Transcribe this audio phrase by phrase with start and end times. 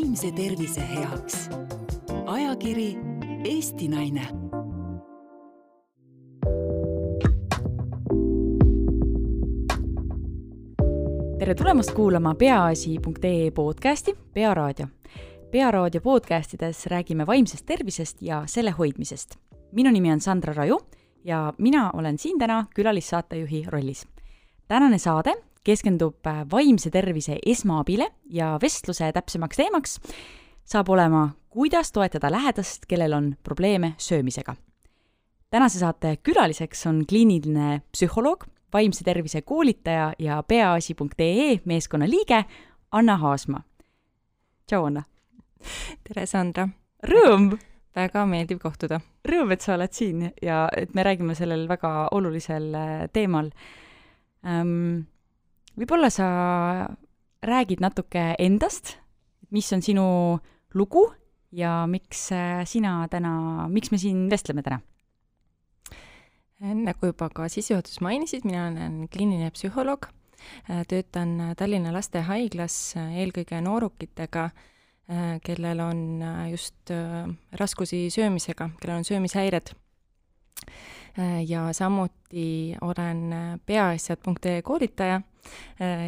[0.00, 1.50] vaimse tervise heaks.
[2.26, 2.96] ajakiri
[3.44, 4.28] Eesti Naine
[11.38, 14.86] tere tulemast kuulama peaasi.ee podcasti Pearaadio.
[15.50, 19.36] pearaadio podcastides räägime vaimsest tervisest ja selle hoidmisest.
[19.72, 20.80] minu nimi on Sandra Raju
[21.24, 24.08] ja mina olen siin täna külalissaatejuhi rollis.
[24.68, 29.98] tänane saade keskendub äh, vaimse tervise esmaabile ja vestluse täpsemaks teemaks
[30.64, 34.54] saab olema, kuidas toetada lähedast, kellel on probleeme söömisega.
[35.50, 42.44] tänase saate külaliseks on kliiniline psühholoog, vaimse tervise koolitaja ja peaasi.ee meeskonna liige
[42.92, 43.62] Anna Haasma.
[44.66, 45.02] tšau, Anna!
[46.04, 46.68] tere, Sandra!
[47.06, 47.58] Rõõm!
[47.96, 49.00] väga meeldiv kohtuda.
[49.26, 53.50] Rõõm, et sa oled siin ja et me räägime sellel väga olulisel äh, teemal
[54.46, 55.08] ähm,
[55.78, 56.26] võib-olla sa
[57.42, 58.96] räägid natuke endast,
[59.50, 60.06] mis on sinu
[60.74, 61.06] lugu
[61.52, 64.80] ja miks äh, sina täna, miks me siin vestleme täna?
[66.60, 70.10] nagu juba ka sissejuhatuses mainisid, mina olen kliiniline psühholoog,
[70.68, 74.50] äh, töötan Tallinna Lastehaiglas äh, eelkõige noorukitega,
[75.42, 76.20] kellel on
[76.52, 76.92] just
[77.58, 79.72] raskusi söömisega, kellel on söömishäired
[81.50, 83.34] ja samuti olen
[83.66, 85.29] peaasjad.ee koolitaja Äh,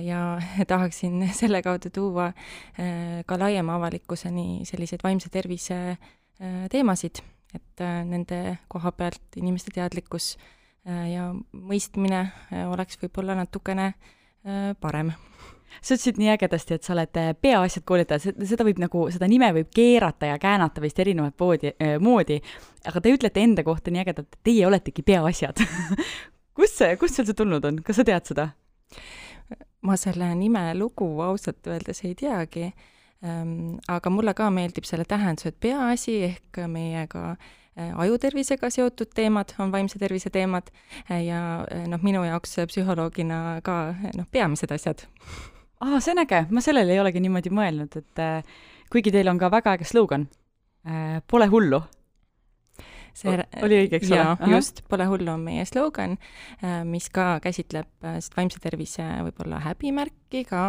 [0.04, 0.38] ja
[0.72, 7.22] tahaksin selle kaudu tuua äh, ka laiema avalikkuseni selliseid vaimse tervise äh, teemasid,
[7.54, 10.36] et nende koha pealt inimeste teadlikkus
[10.82, 12.24] ja mõistmine
[12.72, 13.92] oleks võib-olla natukene
[14.80, 15.12] parem.
[15.80, 19.70] Sa ütlesid nii ägedasti, et sa oled peaasjad koolitaja, seda võib nagu, seda nime võib
[19.74, 22.38] keerata ja käänata vist erinevat poodi äh,, moodi,
[22.88, 25.62] aga te ütlete enda kohta nii ägedalt, et teie oletegi peaasjad.
[26.58, 28.50] Kust see, kust sul see tulnud on, kas sa tead seda?
[29.82, 32.70] Ma selle nime lugu ausalt öeldes ei teagi.
[33.22, 39.54] Ähm,, aga mulle ka meeldib selle tähendus, et peaasi ehk meiega äh, ajutervisega seotud teemad
[39.62, 40.72] on vaimse tervise teemad
[41.06, 45.06] äh, ja äh, noh, minu jaoks psühholoogina ka noh, peamised asjad.
[45.78, 48.26] aa, see on äge, ma sellele ei olegi niimoodi mõelnud, et
[48.90, 50.26] kuigi teil on ka väga äge slogan,
[51.30, 51.78] pole hullu
[53.16, 54.54] see oli õige, eks ole?
[54.54, 56.16] just, Pole hullu on meie slogan,
[56.62, 60.64] äh, mis ka käsitleb äh, seda vaimse tervise võib-olla häbimärki ka,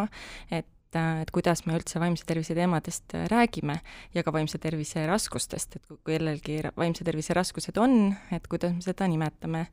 [0.50, 3.80] et äh, et kuidas me üldse vaimse tervise teemadest räägime
[4.14, 8.86] ja ka vaimse tervise raskustest, et kui kellelgi vaimse tervise raskused on, et kuidas me
[8.86, 9.66] seda nimetame,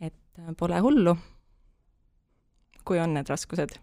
[0.00, 1.12] et pole hullu,
[2.84, 3.76] kui on need raskused.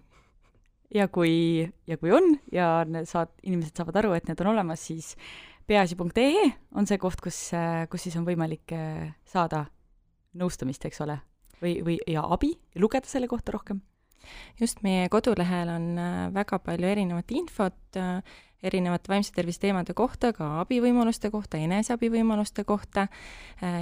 [0.92, 5.14] ja kui, ja kui on ja saad, inimesed saavad aru, et need on olemas, siis
[5.72, 7.38] peaasi.ee on see koht, kus,
[7.92, 9.66] kus siis on võimalik äh, saada
[10.40, 11.18] nõustamist, eks ole,
[11.62, 13.82] või, või, ja abi, lugeda selle kohta rohkem?
[14.60, 18.20] just, meie kodulehel on äh, väga palju erinevat infot, äh,
[18.62, 23.08] erinevate vaimse tervise teemade kohta, ka abivõimaluste kohta, eneseabivõimaluste kohta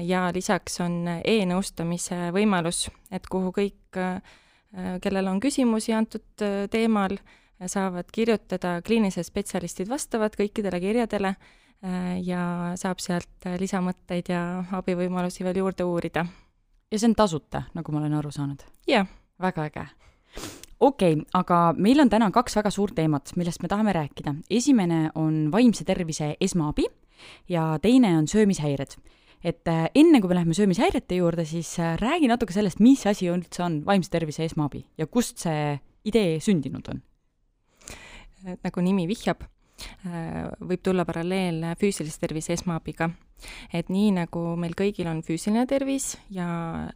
[0.07, 3.99] ja lisaks on e-nõustamise võimalus, et kuhu kõik,
[5.03, 7.17] kellel on küsimusi antud teemal,
[7.59, 11.58] saavad kirjutada, kliinilised spetsialistid vastavad kõikidele kirjadele Äh,
[12.23, 14.41] ja saab sealt äh, lisamõtteid ja
[14.75, 16.25] abivõimalusi veel juurde uurida.
[16.91, 18.63] ja see on tasuta, nagu ma olen aru saanud?
[18.87, 19.07] jah.
[19.39, 19.85] väga äge.
[20.79, 24.35] okei okay,, aga meil on täna kaks väga suurt teemat, millest me tahame rääkida.
[24.49, 26.87] esimene on vaimse tervise esmaabi
[27.47, 28.97] ja teine on söömishäired
[29.43, 33.63] et äh, enne, kui me läheme söömishäirete juurde, siis räägi natuke sellest, mis asi üldse
[33.63, 37.01] on vaimse tervise esmaabi ja kust see idee sündinud on?
[38.63, 39.58] nagu nimi vihjab, Äh,
[40.59, 43.09] võib tulla paralleel füüsilise tervise esmaabiga.
[43.73, 46.49] et nii, nagu meil kõigil on füüsiline tervis ja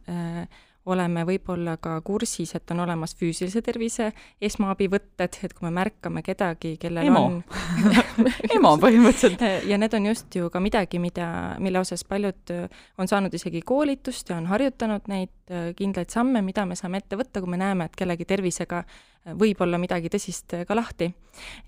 [0.08, 0.46] äh,
[0.86, 4.10] oleme võib-olla ka kursis, et on olemas füüsilise tervise
[4.44, 7.22] esmaabivõtted, et kui me märkame kedagi, kellel Emo.
[7.24, 7.38] on
[8.56, 9.44] emo põhimõtteliselt.
[9.68, 11.28] ja need on just ju ka midagi, mida,
[11.58, 12.54] mille osas paljud
[12.98, 17.16] on saanud isegi koolitust ja on harjutanud neid äh, kindlaid samme, mida me saame ette
[17.20, 18.84] võtta, kui me näeme, et kellegi tervisega
[19.32, 21.12] võib olla midagi tõsist äh, ka lahti.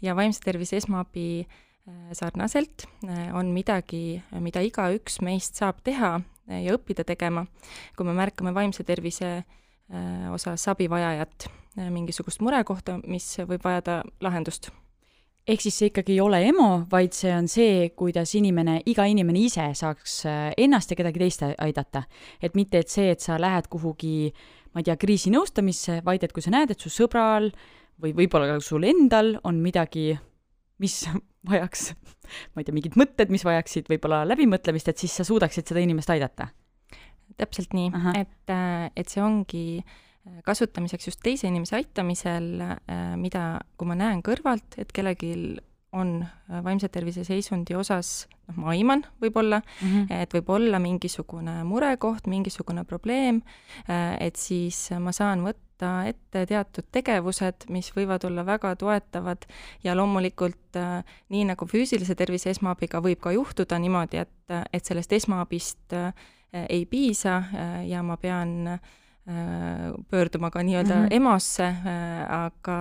[0.03, 6.75] ja vaimse tervise esmaabi äh, sarnaselt äh, on midagi, mida igaüks meist saab teha ja
[6.77, 7.47] õppida tegema,
[7.97, 9.41] kui me märkame vaimse tervise
[10.35, 11.47] osas abivajajat,
[11.95, 14.73] mingisugust murekohta, mis võib vajada lahendust
[15.47, 19.45] ehk siis see ikkagi ei ole EMO, vaid see on see, kuidas inimene, iga inimene
[19.47, 20.25] ise saaks
[20.59, 22.03] ennast ja kedagi teist aidata.
[22.43, 24.33] et mitte, et see, et sa lähed kuhugi
[24.77, 27.49] ma ei tea, kriisinõustamisse, vaid et kui sa näed, et su sõbral
[28.03, 30.11] või võib-olla ka sul endal on midagi,
[30.83, 31.01] mis
[31.51, 31.91] vajaks,
[32.55, 36.13] ma ei tea, mingid mõtted, mis vajaksid võib-olla läbimõtlemist, et siis sa suudaksid seda inimest
[36.15, 36.51] aidata?
[37.37, 43.59] täpselt nii, et, äh, et see ongi äh, kasutamiseks just teise inimese aitamisel, äh, mida,
[43.77, 45.35] kui ma näen kõrvalt, et kellelgi
[45.97, 46.19] on
[46.65, 50.23] vaimse tervise seisundi osas, noh, ma aiman võib-olla mm, -hmm.
[50.23, 53.41] et võib olla mingisugune murekoht, mingisugune probleem,
[54.21, 55.66] et siis ma saan võtta
[56.09, 59.47] ette teatud tegevused, mis võivad olla väga toetavad
[59.85, 65.13] ja loomulikult äh, nii nagu füüsilise tervise esmaabiga võib ka juhtuda niimoodi, et, et sellest
[65.13, 65.97] esmaabist
[66.57, 67.43] ei piisa
[67.85, 68.79] ja ma pean
[70.09, 71.15] pöörduma ka nii-öelda mm -hmm.
[71.19, 71.67] EMO-sse,
[72.31, 72.77] aga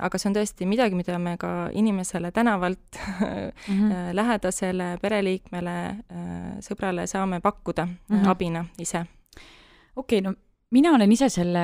[0.00, 4.14] aga see on tõesti midagi, mida me ka inimesele tänavalt mm, -hmm.
[4.16, 8.28] lähedasele, pereliikmele, äh, sõbrale saame pakkuda mm -hmm.
[8.28, 9.04] abina ise.
[9.96, 10.34] okei okay,, no
[10.72, 11.62] mina olen ise selle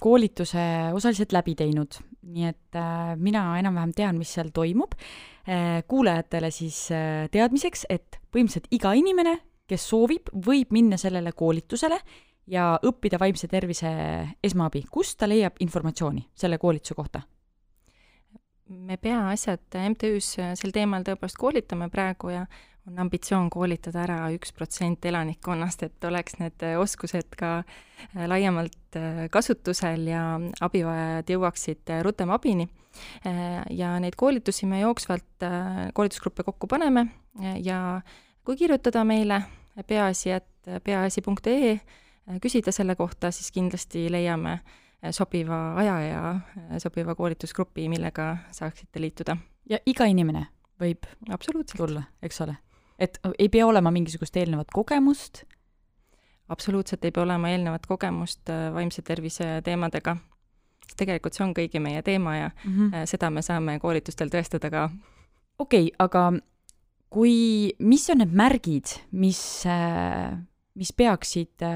[0.00, 0.62] koolituse
[0.94, 1.98] osaliselt läbi teinud,
[2.30, 5.82] nii et äh, mina enam-vähem tean, mis seal toimub äh,.
[5.88, 9.36] kuulajatele siis äh, teadmiseks, et põhimõtteliselt iga inimene,
[9.70, 11.98] kes soovib, võib minna sellele koolitusele
[12.50, 13.90] ja õppida vaimse tervise
[14.42, 14.84] esmaabi.
[14.90, 17.22] kust ta leiab informatsiooni selle koolituse kohta?
[18.70, 22.44] me peaasjad MTÜ-s sel teemal tõepoolest koolitame praegu ja
[22.88, 29.24] on ambitsioon koolitada ära üks protsent elanikkonnast, et oleks need oskused ka äh, laiemalt äh,
[29.32, 30.24] kasutusel ja
[30.60, 32.68] abivajajad jõuaksid äh, rutem abini.
[33.70, 35.44] Ja neid koolitusi me jooksvalt,
[35.94, 37.04] koolitusgruppe kokku paneme
[37.62, 38.00] ja
[38.42, 39.36] kui kirjutada meile,
[39.86, 41.76] peaasi, et peaasi.ee,
[42.42, 44.80] küsida selle kohta, siis kindlasti leiame äh,
[45.10, 49.36] sobiva aja ja äh, sobiva koolitusgrupi, millega saaksite liituda.
[49.70, 50.46] ja iga inimene
[50.80, 52.56] võib absoluutselt tulla, eks ole?
[53.00, 55.44] Et ei pea olema mingisugust eelnevat kogemust?
[56.50, 60.16] absoluutselt ei pea olema eelnevat kogemust äh, vaimse tervise teemadega.
[60.96, 63.06] tegelikult see on kõigi meie teema ja mm -hmm.
[63.06, 64.90] seda me saame koolitustel tõestada ka.
[65.58, 66.32] okei okay,, aga
[67.10, 67.34] kui,
[67.78, 69.64] mis on need märgid, mis,
[70.74, 71.66] mis peaksid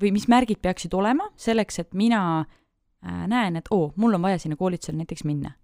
[0.00, 4.38] või mis märgid peaksid olema selleks, et mina äh, näen, et oo, mul on vaja
[4.38, 5.54] sinna koolitusele näiteks minna?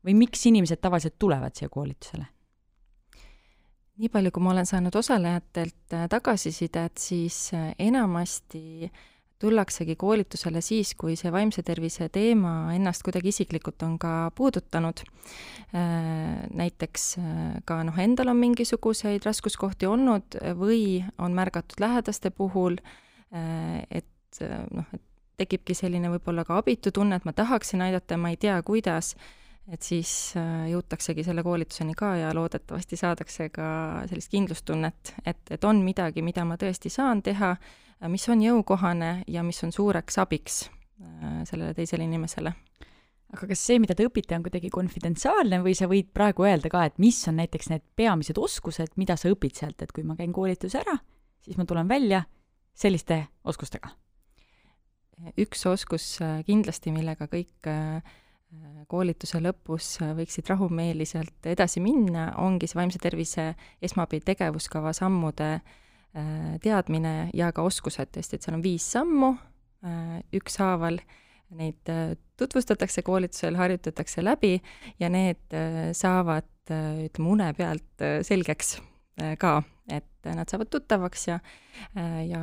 [0.00, 2.24] või miks inimesed tavaliselt tulevad siia koolitusele?
[4.00, 8.90] Nii palju, kui ma olen saanud osalejatelt äh, tagasisidet, siis äh, enamasti
[9.40, 15.00] tullaksegi koolitusele siis, kui see vaimse tervise teema ennast kuidagi isiklikult on ka puudutanud.
[15.76, 17.06] Äh, näiteks
[17.68, 22.80] ka noh, endal on mingisuguseid raskuskohti olnud või on märgatud lähedaste puhul,
[23.30, 24.40] et
[24.74, 25.04] noh, et
[25.40, 29.14] tekibki selline võib-olla ka abitu tunne, et ma tahaksin aidata ja ma ei tea, kuidas,
[29.70, 30.34] et siis
[30.70, 33.68] jõutaksegi selle koolituseni ka ja loodetavasti saadakse ka
[34.10, 37.54] sellist kindlustunnet, et, et on midagi, mida ma tõesti saan teha
[38.00, 42.54] Äh, mis on jõukohane ja mis on suureks abiks äh, sellele teisele inimesele.
[43.30, 46.82] aga kas see, mida te õpite, on kuidagi konfidentsiaalne või sa võid praegu öelda ka,
[46.88, 50.32] et mis on näiteks need peamised oskused, mida sa õpid sealt, et kui ma käin
[50.34, 50.96] koolituse ära,
[51.44, 52.24] siis ma tulen välja
[52.74, 53.92] selliste oskustega?
[55.36, 57.68] üks oskus äh, kindlasti, millega kõik
[58.90, 63.52] koolituse lõpus võiksid rahumeeliselt edasi minna, ongi see vaimse tervise
[63.82, 69.32] esmaabi tegevuskava sammude äh, teadmine ja ka oskused, tõesti, et seal on viis sammu,
[69.86, 70.98] äh, ükshaaval
[71.60, 74.56] neid äh, tutvustatakse koolitusel, harjutatakse läbi
[75.02, 75.58] ja need
[75.96, 78.78] saavad, ütleme, une pealt selgeks
[79.42, 79.56] ka,
[79.90, 81.40] et nad saavad tuttavaks ja,
[82.24, 82.40] ja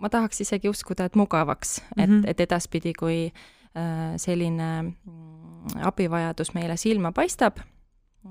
[0.00, 2.02] ma tahaks isegi uskuda, et mugavaks mm, -hmm.
[2.02, 2.30] et, mhm.
[2.30, 3.18] et edaspidi, kui
[4.16, 7.58] selline mm, abivajadus meile silma paistab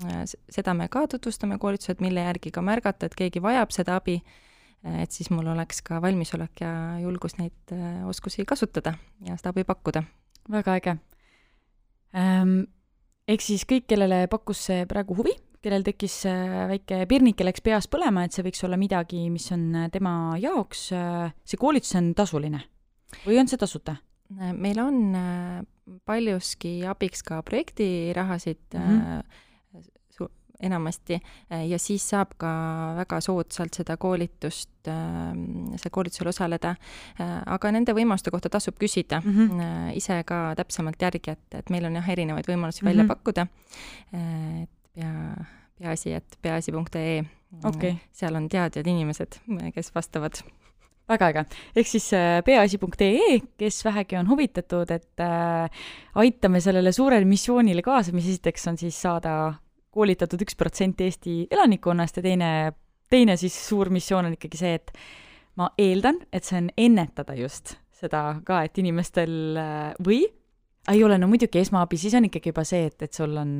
[0.04, 4.18] Äh, seda me ka tutvustame koolitused, mille järgi ka märgata, et keegi vajab seda abi,
[4.84, 9.54] äh, et siis mul oleks ka valmisolek ja julgus neid äh, oskusi kasutada ja seda
[9.54, 10.04] abi pakkuda.
[10.50, 10.96] väga äge
[12.14, 12.64] ähm,.
[13.26, 16.20] Ehk siis kõik, kellele pakkus see praegu huvi, kellel tekkis
[16.70, 20.84] väike pirnike läks peas põlema, et see võiks olla midagi, mis on tema jaoks,
[21.42, 22.60] see koolitus on tasuline
[23.24, 23.96] või on see tasuta?
[24.28, 25.16] Meil on
[26.04, 29.44] paljuski abiks ka projektirahasid mm, -hmm
[30.60, 31.20] enamasti
[31.68, 32.50] ja siis saab ka
[32.96, 36.74] väga soodsalt seda koolitust, ähm, seal koolitusel osaleda.
[37.20, 39.96] Äh, aga nende võimaluste kohta tasub küsida mm -hmm.
[39.96, 42.90] ise ka täpsemalt järgi, et, et meil on jah, erinevaid võimalusi mm -hmm.
[42.90, 43.46] välja pakkuda.
[44.14, 45.46] Äh, et pea,
[45.78, 47.24] peaasi, et peaasi.ee
[47.64, 49.40] okay., seal on teadjad inimesed,
[49.74, 50.42] kes vastavad
[51.08, 51.44] väga äge,
[51.76, 52.08] ehk siis
[52.46, 55.86] peaasi.ee, kes vähegi on huvitatud, et äh,
[56.18, 59.54] aitame sellele suurele missioonile kaasa, mis esiteks on siis saada
[59.96, 62.50] koolitatud üks protsent Eesti elanikkonnast ja teine,
[63.10, 64.92] teine siis suur missioon on ikkagi see, et
[65.56, 69.56] ma eeldan, et see on ennetada just seda ka, et inimestel
[70.04, 70.26] või
[70.92, 73.56] ei ole, no muidugi esmaabi, siis on ikkagi juba see, et, et sul on,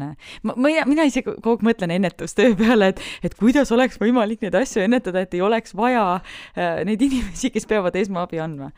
[0.47, 4.59] ma, ma, mina ise kogu aeg mõtlen ennetustöö peale, et, et kuidas oleks võimalik neid
[4.59, 8.71] asju ennetada, et ei oleks vaja äh, neid inimesi, kes peavad esmaabi andma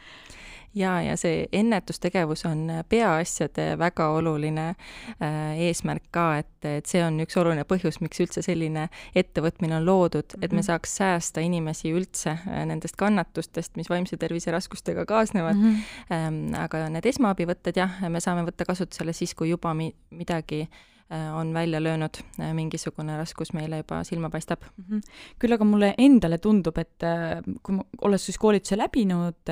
[0.75, 7.20] jaa, ja see ennetustegevus on peaasjade väga oluline äh, eesmärk ka, et, et see on
[7.25, 10.66] üks oluline põhjus, miks üldse selline ettevõtmine on loodud et me mhm.
[10.70, 15.80] saaks säästa inimesi üldse äh, nendest kannatustest, mis vaimse tervise raskustega kaasnevad mm.
[16.10, 16.60] -hmm.
[16.64, 21.55] aga need esmaabivõtted jah, me saame võtta kasutusele siis, kui juba mi-, midagi Äh, on
[21.55, 24.85] välja löönud, äh, mingisugune raskus meile juba silma paistab mm.
[24.85, 25.00] -hmm.
[25.38, 29.49] küll aga mulle endale tundub, et äh, kui ma, olles siis koolituse läbinud,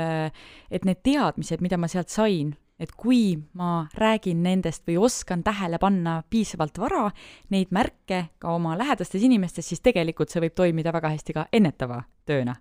[0.71, 5.79] et need teadmised, mida ma sealt sain, et kui ma räägin nendest või oskan tähele
[5.79, 7.11] panna piisavalt vara
[7.49, 12.03] neid märke ka oma lähedastes inimestes, siis tegelikult see võib toimida väga hästi ka ennetava
[12.27, 12.57] tööna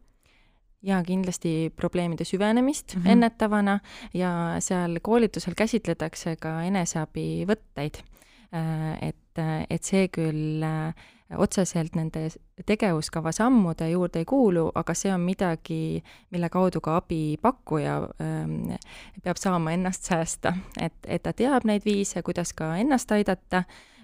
[0.85, 3.11] jaa, kindlasti probleemide süvenemist mm -hmm.
[3.11, 3.79] ennetavana
[4.13, 8.14] ja seal koolitusel käsitletakse ka eneseabivõtteid Äh,
[8.51, 12.27] et, et see küll äh, otseselt nende
[12.67, 18.75] tegevuskava sammude juurde ei kuulu, aga see on midagi, mille kaudu ka abipakkuja ähm,
[19.23, 23.63] peab saama ennast säästa, et, et ta teab neid viise, kuidas ka ennast aidata,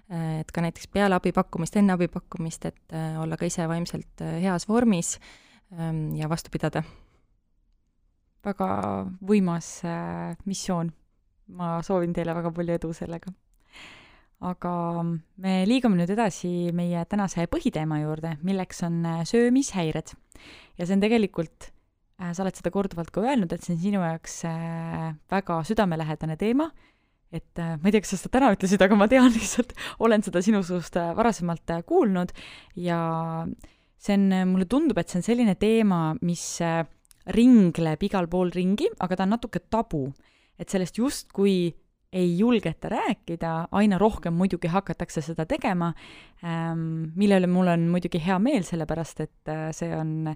[0.09, 4.25] äh, et ka näiteks peale abi pakkumist, enne abi pakkumist, et olla ka ise vaimselt
[4.41, 5.19] heas vormis
[5.77, 6.83] ähm, ja vastu pidada.
[8.41, 8.67] väga
[9.21, 9.83] võimas
[10.45, 10.91] missioon.
[11.51, 13.33] ma soovin teile väga palju edu sellega
[14.41, 14.73] aga
[15.41, 20.15] me liigume nüüd edasi meie tänase põhiteema juurde, milleks on äh, söömishäired.
[20.77, 21.69] ja see on tegelikult,
[22.21, 26.37] äh, sa oled seda korduvalt ka öelnud, et see on sinu jaoks äh, väga südamelähedane
[26.41, 26.71] teema,
[27.31, 30.41] et ma ei tea, kas sa seda täna ütlesid, aga ma tean lihtsalt, olen seda
[30.43, 32.33] sinu suust varasemalt kuulnud
[32.81, 32.97] ja
[34.01, 36.43] see on, mulle tundub, et see on selline teema, mis
[37.31, 40.09] ringleb igal pool ringi, aga ta on natuke tabu.
[40.61, 41.71] et sellest justkui
[42.13, 45.93] ei julgeta rääkida, aina rohkem muidugi hakatakse seda tegema,
[46.43, 50.33] ähm, mille üle mul on muidugi hea meel, sellepärast et äh, see on,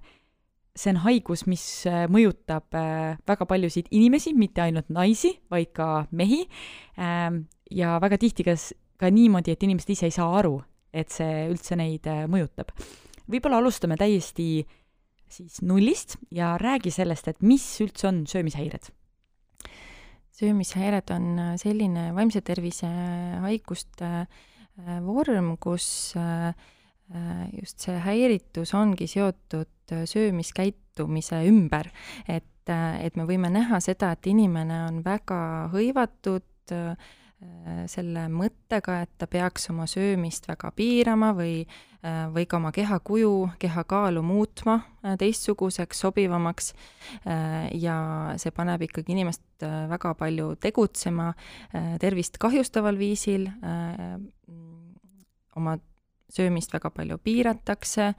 [0.76, 5.90] see on haigus, mis äh, mõjutab äh, väga paljusid inimesi, mitte ainult naisi, vaid ka
[6.16, 6.46] mehi,
[6.96, 8.56] ähm, ja väga tihti ka,
[9.02, 10.62] ka niimoodi, et inimesed ise ei saa aru,
[10.96, 12.72] et see üldse neid mõjutab.
[13.28, 14.64] võib-olla alustame täiesti
[15.28, 18.94] siis nullist ja räägi sellest, et mis üldse on söömishäired
[20.36, 22.90] söömishäired on äh, selline vaimse tervise
[23.44, 25.88] haiguste äh, vorm, kus
[26.20, 26.52] äh,
[27.54, 31.92] just see häiritus ongi seotud söömiskäitumise ümber.
[32.28, 35.38] et, et me võime näha seda, et inimene on väga
[35.70, 36.74] hõivatud
[37.92, 41.66] selle mõttega, et ta peaks oma söömist väga piirama või
[42.06, 46.74] Äh, või ka oma kehakuju, kehakaalu muutma äh, teistsuguseks, sobivamaks
[47.26, 47.96] äh, ja
[48.42, 51.30] see paneb ikkagi inimest väga palju tegutsema
[52.02, 53.46] tervist kahjustaval viisil,
[55.56, 55.78] oma
[56.36, 58.10] söömist väga palju piiratakse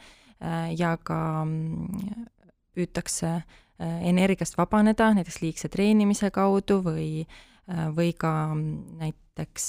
[0.80, 2.24] ja ka mm,
[2.72, 3.34] püütakse
[3.76, 7.10] energiast vabaneda, näiteks liigse treenimise kaudu või,
[7.66, 9.64] või ka mm, näiteks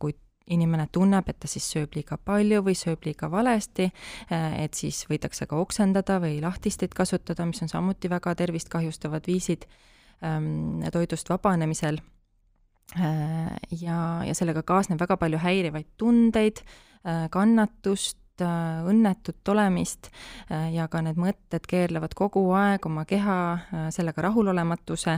[0.00, 0.14] kui
[0.46, 3.88] inimene tunneb, et ta siis sööb liiga palju või sööb liiga valesti,
[4.32, 9.26] äh, et siis võidakse ka oksendada või lahtisteid kasutada, mis on samuti väga tervist kahjustavad
[9.26, 9.64] viisid
[10.22, 12.00] ähm, toidust vabanemisel.
[13.00, 16.60] Äh, ja, ja sellega kaasneb väga palju häirivaid tundeid,
[17.04, 20.08] äh, kannatust, õnnetut olemist
[20.50, 23.36] ja ka need mõtted keerlevad kogu aeg oma keha
[23.94, 25.14] sellega rahulolematuse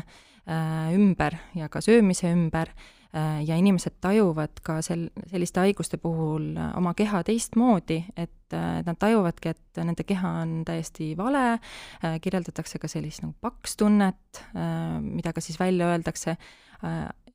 [0.46, 2.70] ümber ja ka söömise ümber
[3.16, 8.82] Äh, ja inimesed tajuvad ka sel, selliste haiguste puhul äh, oma keha teistmoodi, et äh,
[8.84, 11.60] nad tajuvadki, et nende keha on täiesti vale,
[12.02, 14.42] kirjeldatakse ka sellist nagu pakstunnet,
[15.04, 16.36] mida ka siis välja öeldakse,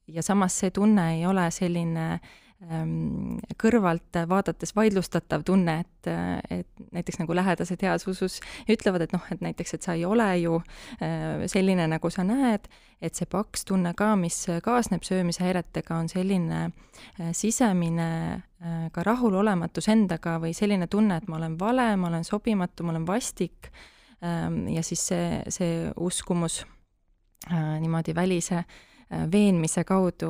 [0.07, 6.09] ja samas see tunne ei ole selline äh, kõrvalt vaadates vaidlustatav tunne, et,
[6.49, 8.37] et näiteks nagu lähedased heas usus
[8.69, 10.59] ütlevad, et noh, et näiteks, et sa ei ole ju
[11.01, 12.67] äh, selline, nagu sa näed,
[13.01, 19.89] et see paks tunne ka, mis kaasneb söömishäiretega, on selline äh, sisemine äh, ka rahulolematus
[19.89, 23.71] endaga või selline tunne, et ma olen vale, ma olen sobimatu, ma olen vastik.
[24.21, 26.61] Ähm, ja siis see, see uskumus
[27.49, 28.59] niimoodi välise
[29.33, 30.29] veenmise kaudu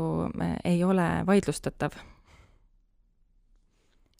[0.64, 1.98] ei ole vaidlustatav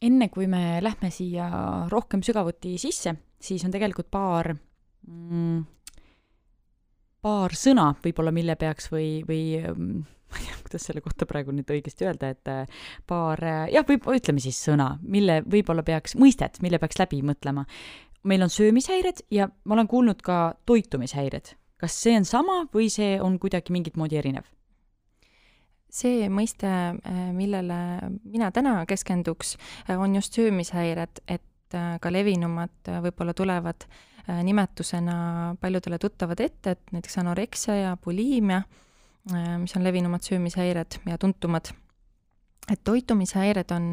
[0.02, 1.48] enne kui me lähme siia
[1.90, 4.50] rohkem sügavuti sisse, siis on tegelikult paar
[5.06, 5.62] mm,
[7.22, 11.54] paar sõna võib-olla, mille peaks või, või mm, ma ei tea, kuidas selle kohta praegu
[11.54, 16.16] nüüd õigesti öelda, et äh, paar, äh, jah, võib, ütleme siis sõna, mille võib-olla peaks,
[16.20, 17.66] mõistet, mille peaks läbi mõtlema.
[18.24, 21.56] meil on söömishäired ja ma olen kuulnud ka toitumishäired.
[21.76, 24.44] kas see on sama või see on kuidagi mingit moodi erinev?
[25.92, 27.78] See mõiste, äh, millele
[28.24, 29.56] mina täna keskenduks,
[29.88, 33.86] äh, on just söömishäired, et ka levinumad võib-olla tulevad
[34.44, 38.58] nimetusena paljudele tuttavad ette, et näiteks anoreksia ja buliimia,
[39.56, 41.72] mis on levinumad söömishäired ja tuntumad.
[42.68, 43.88] Et toitumishäired on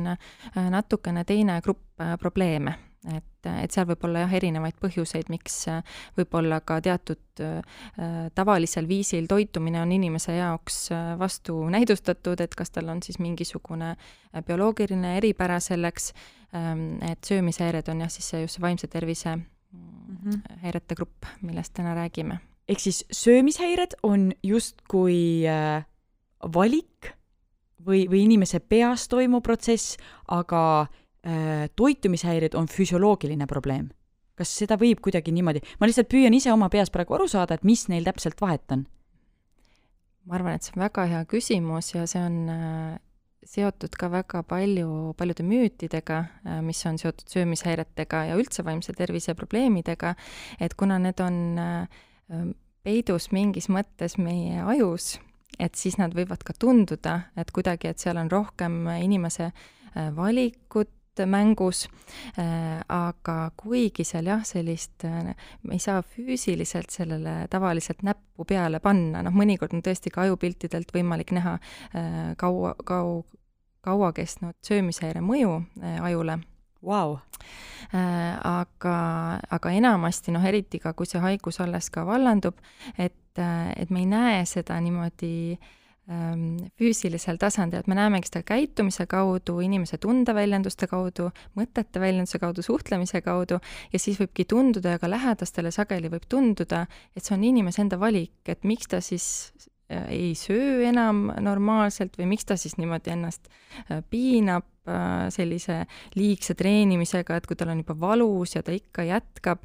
[0.75, 2.75] natukene teine grupp probleeme
[3.08, 5.79] et, et seal võib olla jah, erinevaid põhjuseid, miks äh,
[6.18, 7.62] võib-olla ka teatud äh,
[8.36, 13.94] tavalisel viisil toitumine on inimese jaoks äh, vastunäidustatud, et kas tal on siis mingisugune
[14.46, 16.12] bioloogiline eripära selleks,
[16.56, 20.60] ähm, et söömishäired on jah, siis see just see vaimse tervise mm -hmm.
[20.63, 22.39] häirete grupp, millest täna räägime.
[22.68, 25.44] ehk siis söömishäired on justkui
[26.53, 27.15] valik
[27.86, 30.99] või, või inimese peas toimuv protsess, aga Äh,
[31.76, 33.90] toitumishäired on füsioloogiline probleem.
[34.40, 37.66] kas seda võib kuidagi niimoodi, ma lihtsalt püüan ise oma peas praegu aru saada, et
[37.68, 38.86] mis neil täpselt vahet on?
[40.30, 43.00] ma arvan, et see on väga hea küsimus ja see on äh,
[43.44, 49.36] seotud ka väga palju, paljude müütidega, äh, mis on seotud söömishäiretega ja üldse vaimse tervise
[49.36, 50.14] probleemidega,
[50.62, 51.42] et kuna need on
[52.86, 55.18] peidus mingis mõttes meie ajus,
[55.60, 59.50] et siis nad võivad ka tunduda, et kuidagi, et seal on rohkem inimese
[60.16, 60.92] valikut,
[61.26, 61.88] mängus,
[62.40, 68.80] äh, aga kuigi seal jah, sellist, me äh, ei saa füüsiliselt sellele tavaliselt näppu peale
[68.84, 73.26] panna, noh mõnikord on tõesti ka ajupiltidelt võimalik näha äh, kaua, kau-,
[73.86, 75.60] kaua kestnud söömishäire mõju
[76.02, 76.40] ajule.
[76.80, 77.18] Wow..
[77.92, 78.94] aga,
[79.52, 82.56] aga enamasti noh, eriti ka, kui see haigus alles ka vallandub,
[82.96, 85.74] et, et me ei näe seda niimoodi äh,
[86.10, 91.28] füüsilisel tasandil, et me näemegi seda käitumise kaudu, inimese tundeväljenduste kaudu,
[91.60, 93.60] mõtete väljenduse kaudu, suhtlemise kaudu
[93.94, 98.00] ja siis võibki tunduda ja ka lähedastele sageli võib tunduda, et see on inimese enda
[98.01, 99.28] valik, et miks ta siis
[99.92, 105.84] äh, ei söö enam normaalselt või miks ta siis niimoodi ennast äh, piinab äh, sellise
[106.18, 109.62] liigse treenimisega, et kui tal on juba valus ja ta ikka jätkab,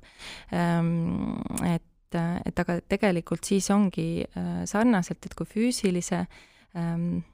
[0.53, 6.25] ähm, et et, et aga tegelikult siis ongi äh, sarnaselt, et kui füüsilise
[6.77, 7.25] ähm,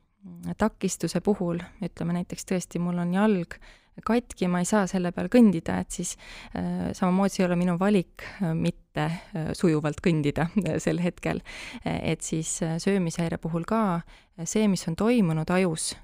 [0.58, 3.56] takistuse puhul, ütleme näiteks tõesti, mul on jalg
[4.04, 6.14] katki, ma ei saa selle peal kõndida, et siis
[6.56, 11.42] äh, samamoodi ei ole minu valik äh, mitte äh, sujuvalt kõndida äh, sel hetkel.
[11.84, 14.00] et siis äh, söömishäire puhul ka
[14.44, 15.94] see, mis on toimunud ajus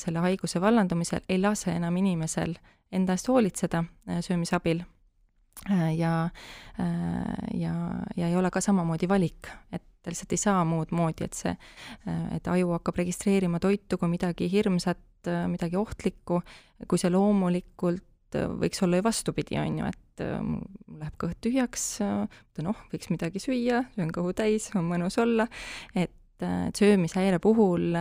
[0.00, 2.54] selle haiguse vallandumisel, ei lase enam inimesel
[2.92, 3.82] enda eest hoolitseda
[4.24, 4.80] söömise abil
[5.96, 6.12] ja,
[6.80, 7.74] äh, ja,
[8.16, 11.52] ja ei ole ka samamoodi valik, et lihtsalt ei saa muud moodi, et see,
[12.08, 14.98] äh, et aju hakkab registreerima toitu kui midagi hirmsat,
[15.46, 16.40] midagi ohtlikku,
[16.90, 22.70] kui see loomulikult võiks olla ju vastupidi, on ju, et mul läheb kõht tühjaks, mõtlen,
[22.72, 25.46] oh, võiks midagi süüa, söön kõhu täis, on mõnus olla,
[25.94, 26.42] et
[26.74, 27.92] söömishäire puhul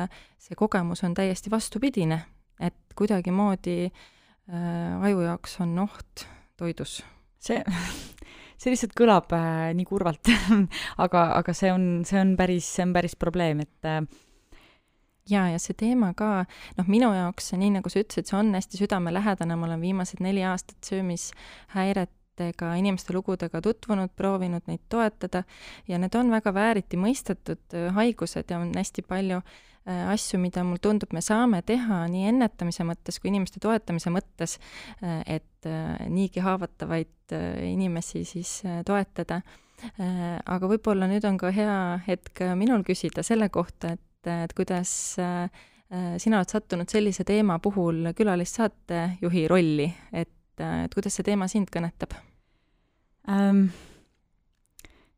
[0.42, 2.22] see kogemus on täiesti vastupidine,
[2.60, 6.26] et kuidagimoodi äh, aju jaoks on oht
[6.58, 7.02] toidus
[7.42, 7.62] see,
[8.62, 10.32] see lihtsalt kõlab äh, nii kurvalt
[11.06, 14.02] aga, aga see on, see on päris, see on päris probleem, et äh,
[15.32, 16.46] jaa, ja see teema ka,
[16.78, 20.46] noh, minu jaoks, nii nagu sa ütlesid, see on hästi südamelähedane, ma olen viimased neli
[20.48, 20.92] aastat
[22.42, 25.44] söömishäiretega, inimeste lugudega tutvunud, proovinud neid toetada
[25.88, 30.64] ja need on väga vääriti mõistetud äh, haigused ja on hästi palju äh, asju, mida
[30.64, 34.60] mul tundub, me saame teha nii ennetamise mõttes kui inimeste toetamise mõttes,
[35.04, 35.48] äh, et
[36.10, 39.44] niigi haavatavaid inimesi siis toetada.
[40.02, 41.76] aga võib-olla nüüd on ka hea
[42.08, 44.90] hetk minul küsida selle kohta, et, et kuidas
[46.18, 52.18] sina oled sattunud sellise teema puhul külalissaatejuhi rolli, et, et kuidas see teema sind kõnetab?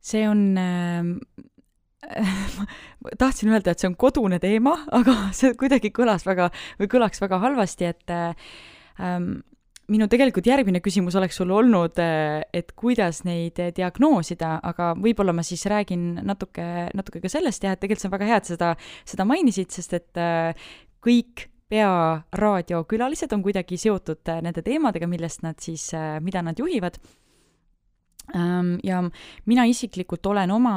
[0.03, 1.13] See on ähm,
[3.21, 6.49] tahtsin öelda, et see on kodune teema, aga see kuidagi kõlas väga
[6.81, 9.31] või kõlaks väga halvasti, et ähm,
[9.91, 15.65] minu tegelikult järgmine küsimus oleks sul olnud, et kuidas neid diagnoosida, aga võib-olla ma siis
[15.69, 18.69] räägin natuke, natuke ka sellest ja et tegelikult see on väga hea, et seda,
[19.09, 20.69] seda mainisid, sest et äh,
[21.03, 26.99] kõik pearaadiokülalised on kuidagi seotud äh, nende teemadega, millest nad siis, äh, mida nad juhivad
[28.83, 29.03] ja
[29.45, 30.75] mina isiklikult olen oma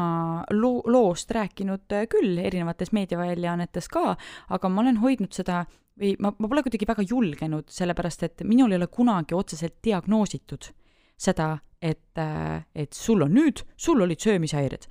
[0.50, 4.16] loo, loost rääkinud äh, küll erinevates meediaväljaannetes ka,
[4.48, 5.64] aga ma olen hoidnud seda
[6.00, 10.72] või ma, ma pole kuidagi väga julgenud, sellepärast et minul ei ole kunagi otseselt diagnoositud
[11.16, 14.86] seda, et, äh, et sul on nüüd, sul olid söömishäired.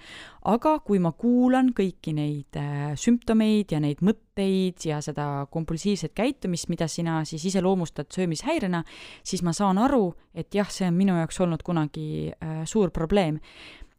[0.46, 6.70] aga kui ma kuulan kõiki neid äh, sümptomeid ja neid mõtteid ja seda kompulsiivset käitumist,
[6.70, 8.84] mida sina siis iseloomustad söömishäirena,
[9.24, 13.40] siis ma saan aru, et jah, see on minu jaoks olnud kunagi äh, suur probleem.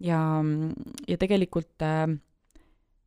[0.01, 0.21] ja,
[1.09, 2.07] ja tegelikult äh,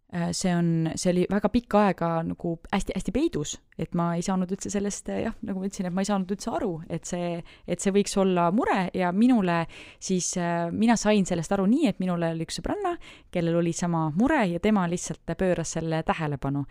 [0.10, 4.72] see on, see oli väga pikka aega nagu hästi-hästi peidus, et ma ei saanud üldse
[4.74, 7.36] sellest jah, nagu ma ütlesin, et ma ei saanud üldse aru, et see,
[7.69, 9.60] et see võiks olla mure ja minule
[10.02, 12.95] siis äh,, mina sain sellest aru nii, et minul oli üks sõbranna,
[13.30, 16.65] kellel oli sama mure ja tema lihtsalt pööras selle tähelepanu.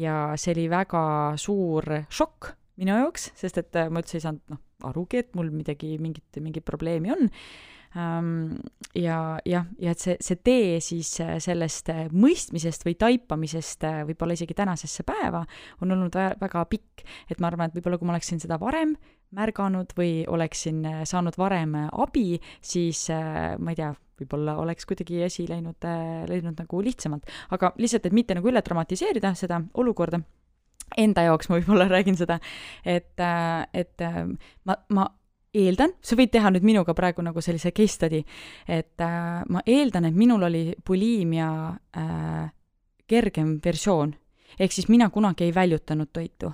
[0.00, 1.02] ja see oli väga
[1.36, 5.98] suur šokk minu jaoks, sest et ma üldse ei saanud noh, arugi, et mul midagi,
[6.00, 7.28] mingit, mingit probleemi on
[7.94, 14.02] ja jah, ja et see, see tee siis äh, sellest äh, mõistmisest või taipamisest äh,
[14.06, 15.42] võib-olla isegi tänasesse päeva
[15.82, 18.94] on olnud väga pikk, et ma arvan, et võib-olla kui ma oleksin seda varem
[19.34, 25.86] märganud või oleksin saanud varem abi, siis ma ei tea, võib-olla oleks kuidagi asi läinud,
[26.26, 27.30] läinud nagu lihtsamalt.
[27.54, 30.18] aga lihtsalt, et mitte nagu üle dramatiseerida seda olukorda,
[30.98, 32.40] enda jaoks ma võib-olla räägin seda,
[32.82, 33.22] et,
[33.70, 34.06] et
[34.66, 35.06] ma, ma
[35.54, 38.22] eeldan, sa võid teha nüüd minuga praegu nagu sellise case study,
[38.68, 41.50] et äh, ma eeldan, et minul oli buliimia
[41.96, 42.50] äh,
[43.06, 44.14] kergem versioon.
[44.58, 46.52] ehk siis mina kunagi ei väljutanud toitu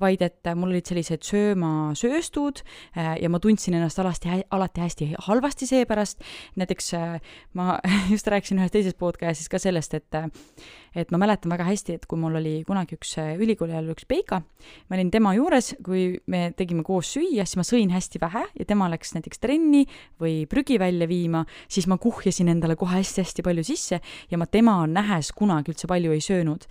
[0.00, 2.62] vaid et mul olid sellised söömasööstud
[2.96, 6.24] äh, ja ma tundsin ennast alasti, alati hästi halvasti seepärast,
[6.56, 7.18] näiteks äh,
[7.56, 7.78] ma
[8.12, 10.20] just rääkisin ühes teises podcastis ka sellest, et
[10.96, 14.06] et ma mäletan väga hästi, et kui mul oli kunagi üks äh, ülikooli ajal üks
[14.08, 14.40] Peika,
[14.88, 18.68] ma olin tema juures, kui me tegime koos süüa, siis ma sõin hästi vähe ja
[18.68, 19.84] tema läks näiteks trenni
[20.22, 24.78] või prügi välja viima, siis ma kuhjasin endale kohe hästi-hästi palju sisse ja ma tema
[24.88, 26.64] nähes kunagi üldse palju ei söönud.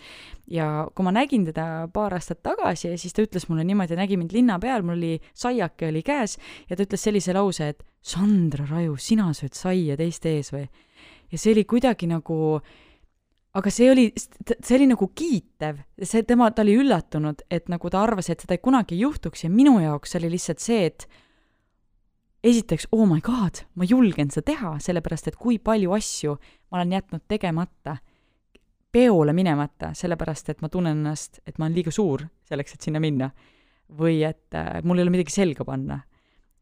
[0.48, 4.36] ja kui ma nägin teda paar aastat tagasi, siis ta ütles mulle niimoodi, nägi mind
[4.36, 6.38] linna peal, mul oli saiake oli käes
[6.70, 10.66] ja ta ütles sellise lause, et Sandra Raju, sina sööd saia teiste ees või?
[11.32, 12.38] ja see oli kuidagi nagu,
[13.58, 18.04] aga see oli, see oli nagu kiitev, see tema, ta oli üllatunud, et nagu ta
[18.06, 21.08] arvas, et seda kunagi ei juhtuks ja minu jaoks oli lihtsalt see, et
[22.46, 26.38] esiteks, oh my god, ma julgen seda teha, sellepärast et kui palju asju
[26.70, 27.98] ma olen jätnud tegemata
[28.96, 33.02] peole minemata, sellepärast et ma tunnen ennast, et ma olen liiga suur selleks, et sinna
[33.04, 33.32] minna.
[33.86, 36.00] või et äh, mul ei ole midagi selga panna.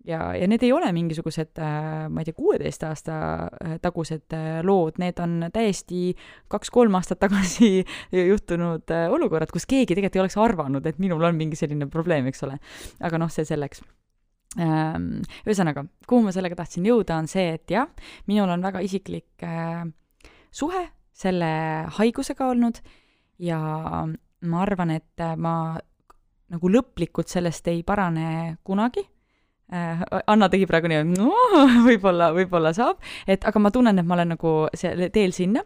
[0.04, 3.18] ja, ja need ei ole mingisugused äh,, ma ei tea, kuueteist aasta
[3.48, 6.18] äh, tagused äh, lood, need on täiesti
[6.52, 7.86] kaks-kolm aastat tagasi
[8.32, 12.28] juhtunud äh, olukorrad, kus keegi tegelikult ei oleks arvanud, et minul on mingi selline probleem,
[12.32, 12.58] eks ole.
[13.00, 13.86] aga noh, see selleks
[14.60, 15.22] ähm,.
[15.46, 17.88] ühesõnaga, kuhu ma sellega tahtsin jõuda, on see, et jah,
[18.28, 19.86] minul on väga isiklik äh,
[20.52, 21.50] suhe selle
[21.98, 22.80] haigusega olnud
[23.40, 23.60] ja
[24.44, 25.56] ma arvan, et ma
[26.54, 29.04] nagu lõplikult sellest ei parane kunagi
[29.74, 30.04] äh,.
[30.28, 31.32] Anna tegi praegu nii, no
[31.88, 35.64] võib-olla, võib-olla saab, et aga ma tunnen, et ma olen nagu selle teel sinna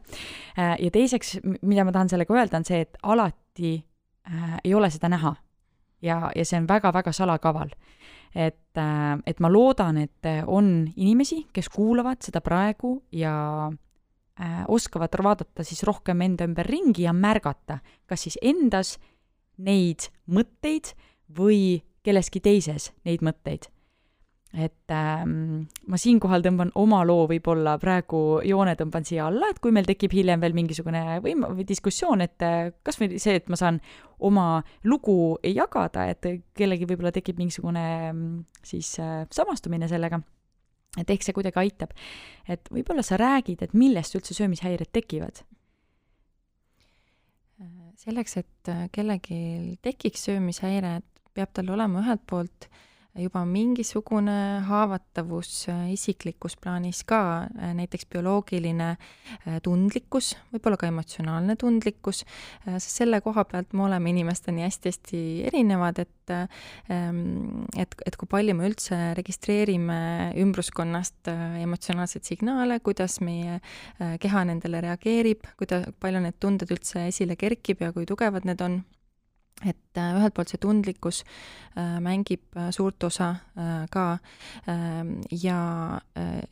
[0.58, 0.78] äh,.
[0.84, 5.12] ja teiseks, mida ma tahan sellega öelda, on see, et alati äh, ei ole seda
[5.12, 5.36] näha.
[6.02, 7.74] ja, ja see on väga-väga salakaval.
[8.36, 13.36] et äh,, et ma loodan, et on inimesi, kes kuulavad seda praegu ja
[13.68, 13.87] äh, äh,
[14.67, 18.97] oskavad vaadata siis rohkem enda ümber ringi ja märgata, kas siis endas
[19.58, 20.93] neid mõtteid
[21.38, 23.67] või kelleski teises neid mõtteid.
[24.58, 29.73] et ähm, ma siinkohal tõmban oma loo võib-olla praegu joone tõmban siia alla, et kui
[29.76, 33.60] meil tekib hiljem veel mingisugune võim- või diskussioon, et äh, kas või see, et ma
[33.60, 33.82] saan
[34.23, 40.21] oma lugu jagada, et kellelgi võib-olla tekib mingisugune mm, siis äh, samastumine sellega
[40.98, 41.94] et ehk see kuidagi aitab.
[42.48, 45.44] et võib-olla sa räägid, et millest üldse söömishäired tekivad?
[47.98, 51.00] selleks, et kellelgi tekiks söömishäire,
[51.34, 52.84] peab tal olema ühelt poolt äh,
[53.18, 54.36] juba mingisugune
[54.68, 57.22] haavatavus äh, isiklikus plaanis ka,
[57.58, 62.24] äh, näiteks bioloogiline äh, tundlikkus, võib-olla ka emotsionaalne tundlikkus,
[62.68, 68.56] sest selle koha pealt me oleme inimesteni hästi-hästi erinevad, et ähm, et, et kui palju
[68.58, 70.00] me üldse registreerime
[70.42, 71.30] ümbruskonnast
[71.64, 73.60] emotsionaalseid signaale, kuidas meie
[74.22, 78.82] keha nendele reageerib, kuida-, palju need tunded üldse esile kerkib ja kui tugevad need on
[79.65, 81.24] et äh, ühelt poolt see tundlikkus
[81.78, 83.36] äh, mängib äh, suurt osa
[83.91, 84.20] ka
[84.70, 86.00] ähm, ja,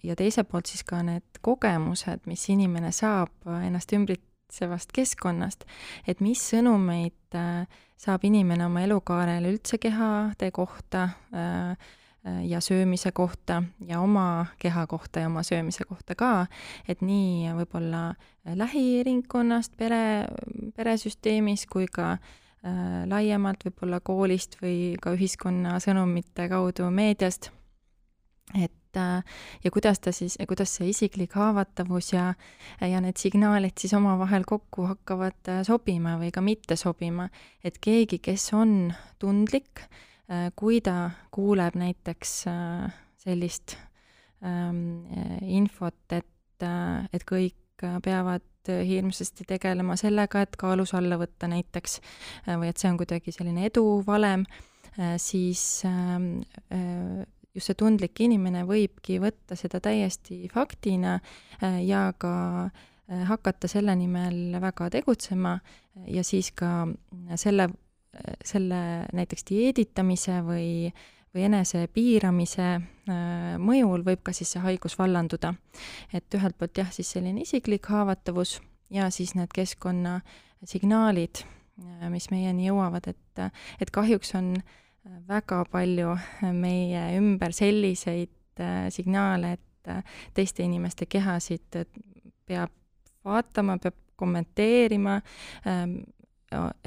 [0.03, 5.67] ja teiselt poolt siis ka need kogemused, mis inimene saab ennast ümbritsevast keskkonnast,
[6.07, 7.37] et mis sõnumeid
[8.01, 11.09] saab inimene oma elukaarel üldse kehade kohta
[12.25, 16.47] ja söömise kohta ja oma keha kohta ja oma söömise kohta ka,
[16.89, 18.07] et nii võib-olla
[18.45, 20.25] lähiringkonnast, pere,
[20.75, 22.33] peresüsteemis kui ka äh,
[23.09, 27.51] laiemalt võib-olla koolist või ka ühiskonna sõnumite kaudu meediast,
[28.53, 29.23] et äh,
[29.63, 32.31] ja kuidas ta siis, kuidas see isiklik haavatavus ja,
[32.81, 37.29] ja need signaalid siis omavahel kokku hakkavad äh, sobima või ka mitte sobima.
[37.63, 39.85] et keegi, kes on tundlik,
[40.57, 42.31] kui ta kuuleb näiteks
[43.21, 43.75] sellist
[44.41, 45.05] ähm,
[45.45, 46.65] infot, et,
[47.13, 51.99] et kõik peavad hirmsasti tegelema sellega, et kaalus alla võtta näiteks,
[52.47, 54.45] või et see on kuidagi selline eduvalem,
[55.21, 55.83] siis
[57.55, 61.17] just see tundlik inimene võibki võtta seda täiesti faktina
[61.83, 62.35] ja ka
[63.29, 65.57] hakata selle nimel väga tegutsema
[66.11, 66.87] ja siis ka
[67.39, 67.69] selle,
[68.43, 68.79] selle
[69.15, 75.53] näiteks dieeditamise või äh, või enesepiiramise äh, mõjul võib ka siis see haigus vallanduda.
[76.13, 82.69] et ühelt poolt jah, siis selline isiklik haavatavus ja siis need keskkonnasignaalid, äh, mis meieni
[82.69, 83.43] jõuavad, et,
[83.81, 86.15] et kahjuks on äh, väga palju
[86.55, 88.31] meie ümber selliseid
[88.89, 89.89] signaale, et
[90.33, 91.75] teiste inimeste kehasid
[92.47, 92.71] peab
[93.27, 95.17] vaatama, peab kommenteerima,
[95.67, 95.97] ähm,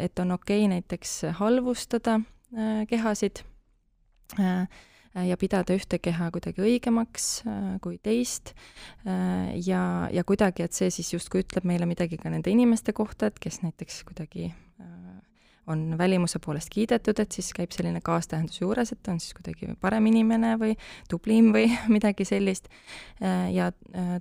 [0.00, 2.16] et on okei okay näiteks halvustada
[2.88, 3.44] kehasid
[5.26, 8.52] ja pidada ühte keha kuidagi õigemaks äh, kui teist
[9.06, 13.30] äh, ja, ja kuidagi, et see siis justkui ütleb meile midagi ka nende inimeste kohta,
[13.30, 14.52] et kes näiteks kuidagi
[15.68, 20.06] on välimuse poolest kiidetud, et siis käib selline kaastähendus juures, et on siis kuidagi parem
[20.08, 20.78] inimene või
[21.10, 22.70] tublim või midagi sellist.
[23.52, 23.68] ja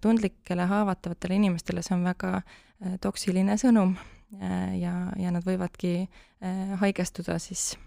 [0.04, 2.42] tundlikele haavatavatele inimestele see on väga
[3.00, 3.96] toksiline sõnum
[4.76, 6.10] ja, ja nad võivadki
[6.84, 7.78] haigestuda siis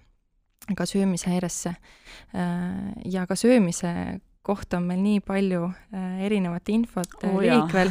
[0.77, 1.75] ka söömishäiresse.
[2.35, 7.91] Äh, ja ka söömise kohta on meil nii palju äh, erinevat infot äh, oh, liikvel,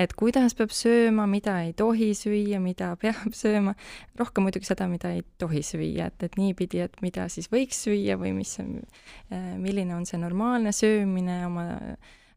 [0.00, 3.74] et kuidas peab sööma, mida ei tohi süüa, mida peab sööma,
[4.18, 8.16] rohkem muidugi seda, mida ei tohi süüa, et, et niipidi, et mida siis võiks süüa
[8.20, 8.80] või mis on,
[9.60, 11.68] milline on see normaalne söömine, oma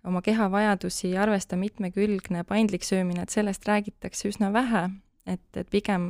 [0.03, 4.89] oma keha vajadusi arvestav mitmekülgne paindlik söömine, et sellest räägitakse üsna vähe,
[5.23, 6.09] et, et pigem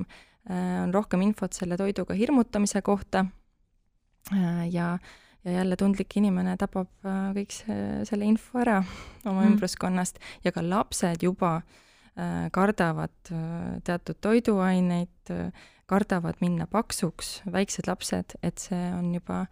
[0.50, 3.28] on rohkem infot selle toiduga hirmutamise kohta
[4.32, 4.98] ja,
[5.44, 8.80] ja jälle tundlik inimene tabab äh, kõik see, selle info ära
[9.30, 9.54] oma mm.
[9.54, 13.34] ümbruskonnast ja ka lapsed juba äh, kardavad
[13.84, 15.36] teatud toiduaineid,
[15.90, 19.44] kardavad minna paksuks, väiksed lapsed, et see on juba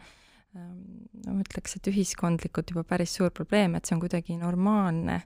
[0.56, 5.22] ähm, no ma ütleks, et ühiskondlikult juba päris suur probleem, et see on kuidagi normaalne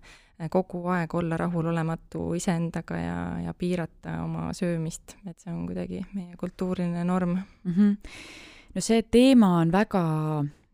[0.52, 6.36] kogu aeg olla rahulolematu iseendaga ja, ja piirata oma söömist, et see on kuidagi meie
[6.42, 7.72] kultuuriline norm mm.
[7.72, 10.04] -hmm no see teema on väga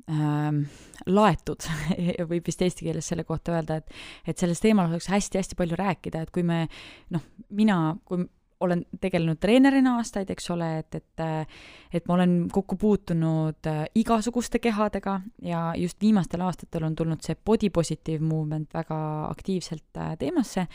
[0.09, 0.63] ähm,
[1.07, 1.65] laetud
[2.31, 6.25] võib vist eesti keeles selle kohta öelda, et, et sellest teemal oleks hästi-hästi palju rääkida,
[6.25, 6.65] et kui me
[7.13, 8.25] noh, mina, kui
[8.61, 11.25] olen tegelenud treenerina aastaid, eks ole, et, et
[11.93, 17.35] et ma olen kokku puutunud äh, igasuguste kehadega ja just viimastel aastatel on tulnud see
[17.45, 18.97] body positive movement väga
[19.27, 20.67] aktiivselt äh, teemasse,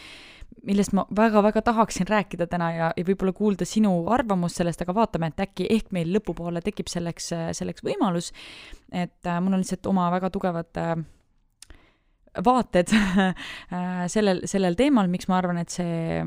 [0.68, 5.32] millest ma väga-väga tahaksin rääkida täna ja, ja võib-olla kuulda sinu arvamust sellest, aga vaatame,
[5.32, 8.32] et äkki ehk meil lõpupoole tekib selleks, selleks võimalus.
[8.92, 10.96] et äh, mul on lihtsalt oma väga tugevad äh,
[12.44, 16.22] vaated äh, sellel, sellel teemal, miks ma arvan, et see,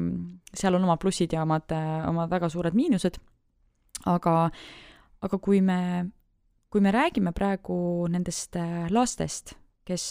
[0.54, 1.72] seal on omad plussid ja omad,
[2.10, 3.19] omad väga suured miinused.
[4.06, 4.36] aga,
[5.22, 6.06] aga kui me,
[6.72, 10.06] kui me räägime praegu nendest äh, lastest, kes,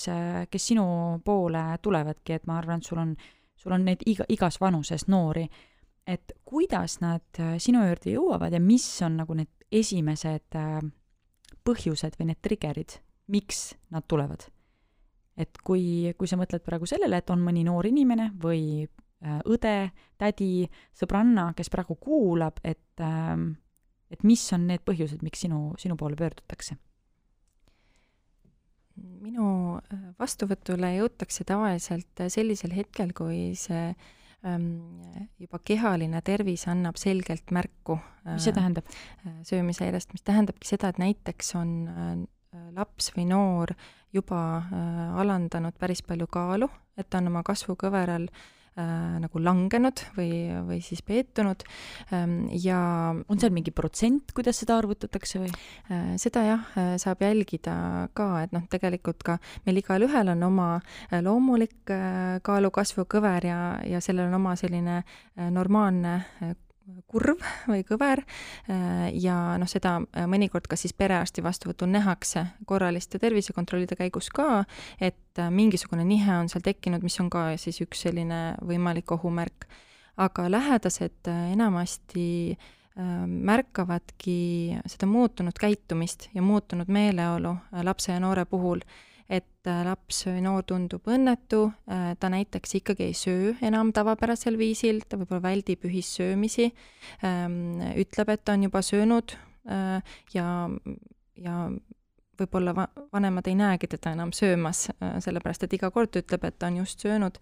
[0.51, 0.85] kes sinu
[1.25, 3.15] poole tulevadki, et ma arvan, et sul on,
[3.57, 5.47] sul on neid iga, igas vanuses noori,
[6.07, 10.57] et kuidas nad äh, sinu juurde jõuavad ja mis on nagu need esimesed
[11.69, 12.95] põhjused või need trigger'id,
[13.29, 14.47] miks nad tulevad
[15.39, 19.77] et kui, kui sa mõtled praegu sellele, et on mõni noor inimene või äh, õde,
[20.19, 20.67] tädi,
[20.99, 23.39] sõbranna, kes praegu kuulab, et äh,
[24.09, 26.79] et mis on need põhjused, miks sinu, sinu poole pöördutakse?
[28.99, 33.93] minu äh, vastuvõtule jõutakse tavaliselt sellisel hetkel, kui see
[34.43, 34.65] ähm,
[35.39, 38.01] juba kehaline tervis annab selgelt märku.
[38.27, 38.91] mis see tähendab?
[39.47, 42.27] söömishäirest, mis tähendabki seda, et näiteks on
[42.75, 43.77] laps või noor
[44.15, 46.69] juba äh, alandanud päris palju kaalu,
[46.99, 50.31] et ta on oma kasvukõveral äh, nagu langenud või,
[50.69, 51.65] või siis peetunud
[52.15, 52.79] ähm, ja
[53.15, 55.51] on seal mingi protsent, kuidas seda arvutatakse või
[55.93, 56.15] äh,?
[56.21, 60.71] seda jah saab jälgida ka, et noh, tegelikult ka meil igalühel on oma
[61.25, 65.03] loomulik äh, kaalu kasvukõver ja, ja sellel on oma selline
[65.53, 66.23] normaalne
[67.09, 73.21] kurv või kõver äh, ja noh, seda äh, mõnikord ka siis perearsti vastuvõtul nähakse korraliste
[73.23, 74.65] tervisekontrollide käigus ka,
[75.01, 79.69] et äh, mingisugune nihe on seal tekkinud, mis on ka siis üks selline võimalik ohumärk.
[80.19, 82.59] aga lähedased enamasti
[82.99, 87.53] märkavadki seda muutunud käitumist ja muutunud meeleolu
[87.87, 88.83] lapse ja noore puhul
[89.29, 94.57] et äh, laps või noor tundub õnnetu, äh, ta näiteks ikkagi ei söö enam tavapärasel
[94.61, 96.71] viisil, ta võib-olla väldib ühissöömisi,
[97.27, 99.35] ähm, ütleb, et ta on juba söönud
[99.69, 100.47] äh, ja,
[101.37, 101.57] ja
[102.41, 104.87] võib-olla va-, vanemad ei näegi teda enam söömas,
[105.25, 107.37] sellepärast et iga kord ütleb, et ta on just söönud.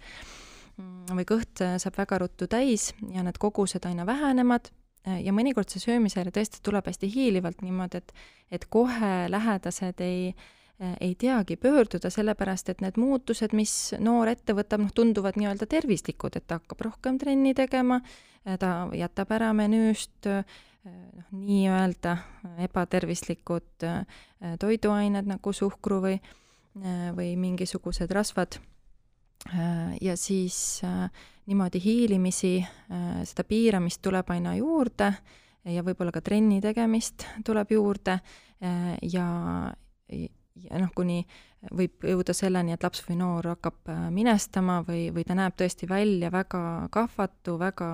[0.81, 4.73] Mm, või kõht saab väga ruttu täis ja need kogused aina vähenevad
[5.07, 8.13] ja mõnikord see söömishäire tõesti tuleb hästi hiilivalt niimoodi, et,
[8.59, 10.33] et kohe lähedased ei,
[11.01, 16.37] ei teagi pöörduda, sellepärast et need muutused, mis noor ette võtab, noh, tunduvad nii-öelda tervislikud,
[16.37, 18.03] et ta hakkab rohkem trenni tegema,
[18.45, 22.17] ta jätab ära menüüst noh, nii-öelda
[22.69, 23.89] ebatervislikud
[24.61, 26.21] toiduained nagu suhkru või,
[27.17, 28.61] või mingisugused rasvad.
[29.55, 31.11] Äh, ja siis äh,
[31.47, 35.13] niimoodi hiilimisi, äh, seda piiramist tuleb aina juurde
[35.67, 38.21] ja võib-olla ka trenni tegemist tuleb juurde
[39.03, 39.27] ja,
[40.65, 41.21] ja noh, kuni
[41.75, 46.31] võib jõuda selleni, et laps või noor hakkab minestama või, või ta näeb tõesti välja
[46.33, 46.63] väga
[46.95, 47.91] kahvatu, väga,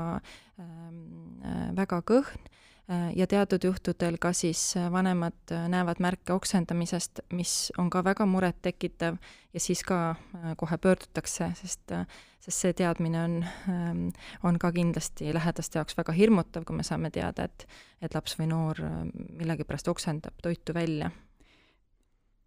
[0.61, 2.51] ähm, väga kõhn
[2.91, 8.03] Äh, ja teatud juhtudel ka siis äh, vanemad äh, näevad märke oksendamisest, mis on ka
[8.05, 9.21] väga murettekitav
[9.55, 10.17] ja siis ka
[10.59, 11.95] kohe pöördutakse, sest,
[12.43, 13.37] sest see teadmine on,
[13.71, 14.09] ähm,
[14.43, 17.67] on ka kindlasti lähedaste jaoks väga hirmutav, kui me saame teada, et,
[18.03, 21.13] et laps või noor millegipärast oksendab toitu välja.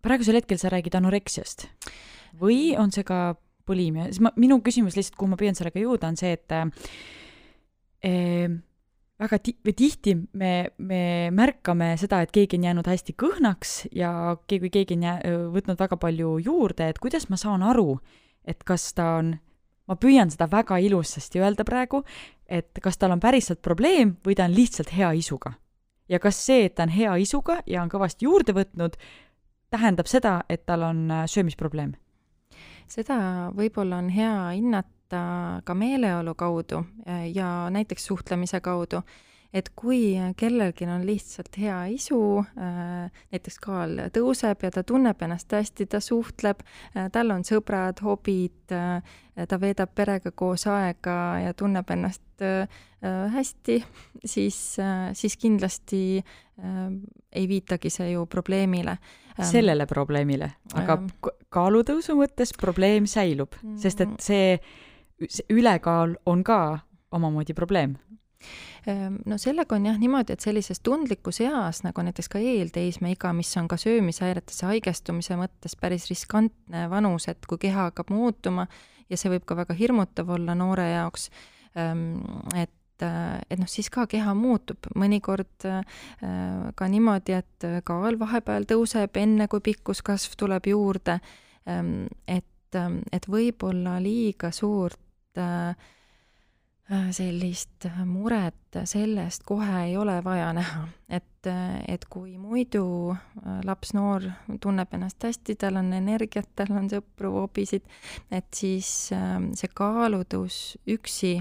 [0.06, 1.68] Praegusel hetkel sa räägid anoreksiast
[2.40, 6.12] või on see ka bulimia, siis ma, minu küsimus lihtsalt, kuhu ma püüan sellega jõuda,
[6.12, 8.50] on see, et äh,
[9.22, 11.02] väga ti-, või tihti me, me
[11.36, 14.12] märkame seda, et keegi on jäänud hästi kõhnaks ja
[14.50, 17.98] keegi, keegi on jää-, võtnud väga palju juurde, et kuidas ma saan aru,
[18.46, 19.36] et kas ta on,
[19.90, 22.04] ma püüan seda väga ilusasti öelda praegu,
[22.46, 25.56] et kas tal on päriselt probleem või ta on lihtsalt hea isuga.
[26.06, 28.94] ja kas see, et ta on hea isuga ja on kõvasti juurde võtnud,
[29.76, 31.96] tähendab seda, et tal on äh, söömisprobleem?
[32.86, 33.16] seda
[33.58, 35.22] võib-olla on hea hinnata
[35.66, 39.02] ka meeleolu kaudu äh, ja näiteks suhtlemise kaudu,
[39.54, 42.20] et kui kellelgi on lihtsalt hea isu,
[42.60, 46.64] äh, näiteks kaal tõuseb ja ta tunneb ennast hästi, ta suhtleb,
[46.96, 52.22] äh, tal on sõbrad, hobid, ta veedab perega koos aega ja tunneb ennast
[53.32, 53.76] hästi,
[54.26, 54.58] siis,
[55.14, 56.00] siis kindlasti
[57.36, 58.98] ei viitagi see ju probleemile.
[59.44, 60.98] sellele probleemile, aga
[61.52, 64.60] kaalutõusu mõttes probleem säilub, sest et see
[65.52, 66.80] ülekaal on ka
[67.12, 67.98] omamoodi probleem
[69.26, 73.70] no sellega on jah niimoodi, et sellises tundlikus eas, nagu näiteks ka eelteismeiga, mis on
[73.72, 78.68] ka söömishäiretesse haigestumise mõttes päris riskantne vanus, et kui keha hakkab muutuma
[79.10, 81.30] ja see võib ka väga hirmutav olla noore jaoks,
[81.76, 82.20] ehm,
[82.56, 85.82] et et noh, siis ka keha muutub, mõnikord äh,
[86.80, 91.18] ka niimoodi, et kaal vahepeal tõuseb, enne kui pikkuskasv tuleb juurde,
[91.68, 92.80] ehm, et,
[93.12, 95.02] et võib-olla liiga suurt
[95.38, 95.76] Äh, äh,
[96.86, 103.16] sellist muret sellest kohe ei ole vaja näha, et, äh, et kui muidu
[103.66, 104.28] laps, noor
[104.62, 107.88] tunneb ennast hästi, tal on energiat, tal on sõpru, hobisid,
[108.30, 111.40] et siis see kaalutõus üksi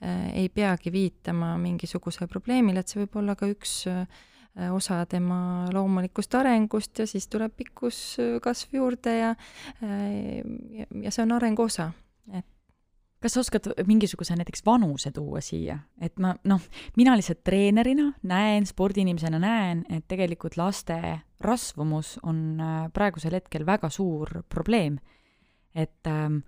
[0.00, 3.82] ei peagi viitama mingisugusele probleemile, et see võib olla ka üks
[4.72, 9.34] osa tema loomulikust arengust ja siis tuleb pikkuskasv juurde ja,
[9.82, 11.92] ja, ja see on arengu osa,
[12.32, 12.48] et
[13.20, 16.62] kas sa oskad mingisuguse näiteks vanuse tuua siia, et ma noh,
[16.96, 20.96] mina lihtsalt treenerina näen, spordiinimesena näen, et tegelikult laste
[21.40, 24.98] rasvumus on äh, praegusel hetkel väga suur probleem.
[25.74, 26.40] et ähm,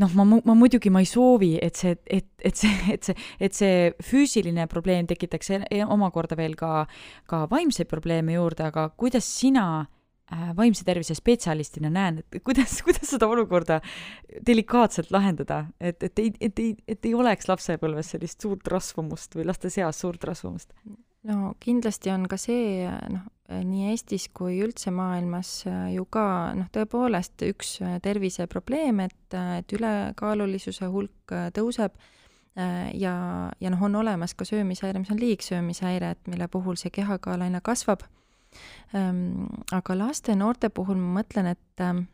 [0.00, 3.56] noh, ma, ma muidugi, ma ei soovi, et see, et, et see, et see, et
[3.56, 6.86] see füüsiline probleem tekitaks e-, omakorda veel ka,
[7.28, 9.86] ka vaimseid probleeme juurde, aga kuidas sina
[10.56, 13.80] vaimse tervise spetsialistina näen, et kuidas, kuidas seda olukorda
[14.46, 19.46] delikaatselt lahendada, et, et ei, et ei, et ei oleks lapsepõlves sellist suurt rasvumust või
[19.46, 20.74] laste seas suurt rasvumust?
[21.26, 26.26] no kindlasti on ka see, noh, nii Eestis kui üldse maailmas äh, ju ka
[26.58, 31.94] noh, tõepoolest üks äh, terviseprobleem, et, et ülekaalulisuse hulk tõuseb
[32.56, 33.14] ja,
[33.60, 37.60] ja noh, on olemas ka söömishäire, mis on liigsöömishäire, et mille puhul see kehakaal aina
[37.60, 38.06] kasvab
[39.72, 42.06] aga laste ja noorte puhul ma mõtlen, et, ähm,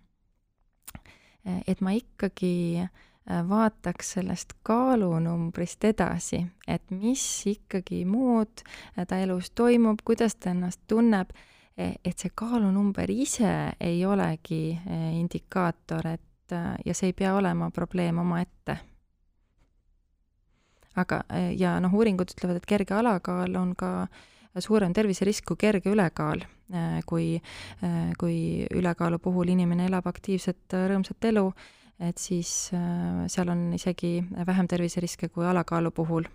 [1.67, 9.53] et ma ikkagi äh, vaataks sellest kaalunumbrist edasi, et mis ikkagi muud äh, ta elus
[9.55, 11.31] toimub, kuidas ta ennast tunneb,
[11.77, 14.79] e, et see kaalunumber ise ei olegi
[15.19, 18.75] indikaator, et ja see ei pea olema probleem omaette.
[21.01, 21.23] Aga,
[21.57, 24.27] ja noh, uuringud ütlevad, et kerge alakaal on ka äh,
[24.61, 26.43] suurem terviserisk kui kerge ülekaal,
[26.73, 27.41] äh, kui,
[27.85, 31.47] äh, kui ülekaalu puhul inimene elab aktiivset rõõmsat elu,
[32.03, 36.29] et siis äh, seal on isegi vähem terviseriske kui alakaalu puhul.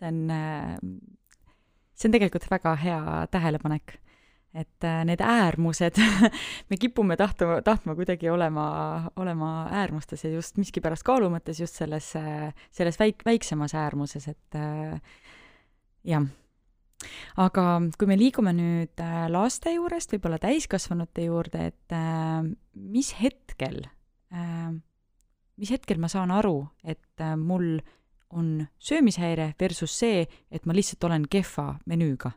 [0.00, 0.30] see on,
[1.92, 3.98] see on tegelikult väga hea tähelepanek.
[4.54, 5.98] Et äh, need äärmused
[6.70, 12.10] me kipume tahtma, tahtma kuidagi olema, olema äärmustes ja just miskipärast kaalu mõttes just selles,
[12.74, 14.98] selles väik-, väiksemas äärmuses, et äh,
[16.10, 16.26] jah.
[17.38, 17.66] aga
[17.98, 21.96] kui me liigume nüüd äh, laste juurest võib-olla täiskasvanute juurde, et
[22.74, 23.84] mis hetkel
[25.60, 27.80] mis hetkel ma saan aru, et mul
[28.30, 32.30] on söömishäire versus see, et ma lihtsalt olen kehva menüüga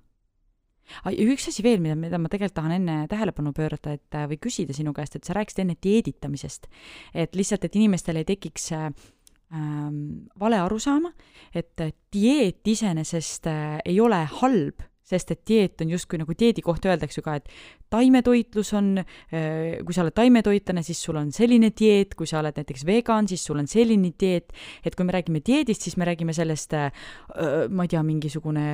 [1.05, 4.75] ja üks asi veel, mida, mida ma tegelikult tahan enne tähelepanu pöörata, et või küsida
[4.75, 6.67] sinu käest, et sa rääkisid enne dieeditamisest.
[7.13, 8.89] et lihtsalt, et inimestel ei tekiks äh,
[10.39, 11.13] vale arusaama,
[11.53, 16.89] et dieet iseenesest äh, ei ole halb, sest et dieet on justkui nagu dieedi kohta
[16.89, 17.49] öeldakse ju ka, et
[17.91, 22.57] taimetoitlus on äh,, kui sa oled taimetoitlane, siis sul on selline dieet, kui sa oled
[22.57, 26.33] näiteks vegan, siis sul on selline dieet, et kui me räägime dieedist, siis me räägime
[26.35, 26.91] sellest äh,,
[27.69, 28.67] ma ei tea, mingisugune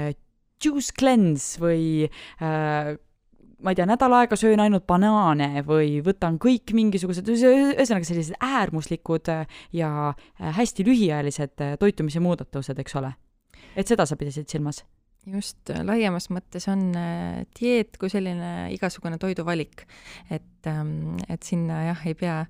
[0.64, 2.10] juice cleanse või
[2.41, 2.97] äh,
[3.64, 9.32] ma ei tea, nädal aega söön ainult banaane või võtan kõik mingisugused, ühesõnaga sellised äärmuslikud
[9.34, 13.14] äh, ja äh, hästi lühiajalised äh, toitumise muudatused, eks ole.
[13.76, 14.84] et seda sa pidasid silmas?
[15.30, 16.93] just, laiemas mõttes on
[17.60, 19.84] dieet kui selline igasugune toiduvalik.
[20.32, 22.43] et, ähm, et sinna jah, ei pea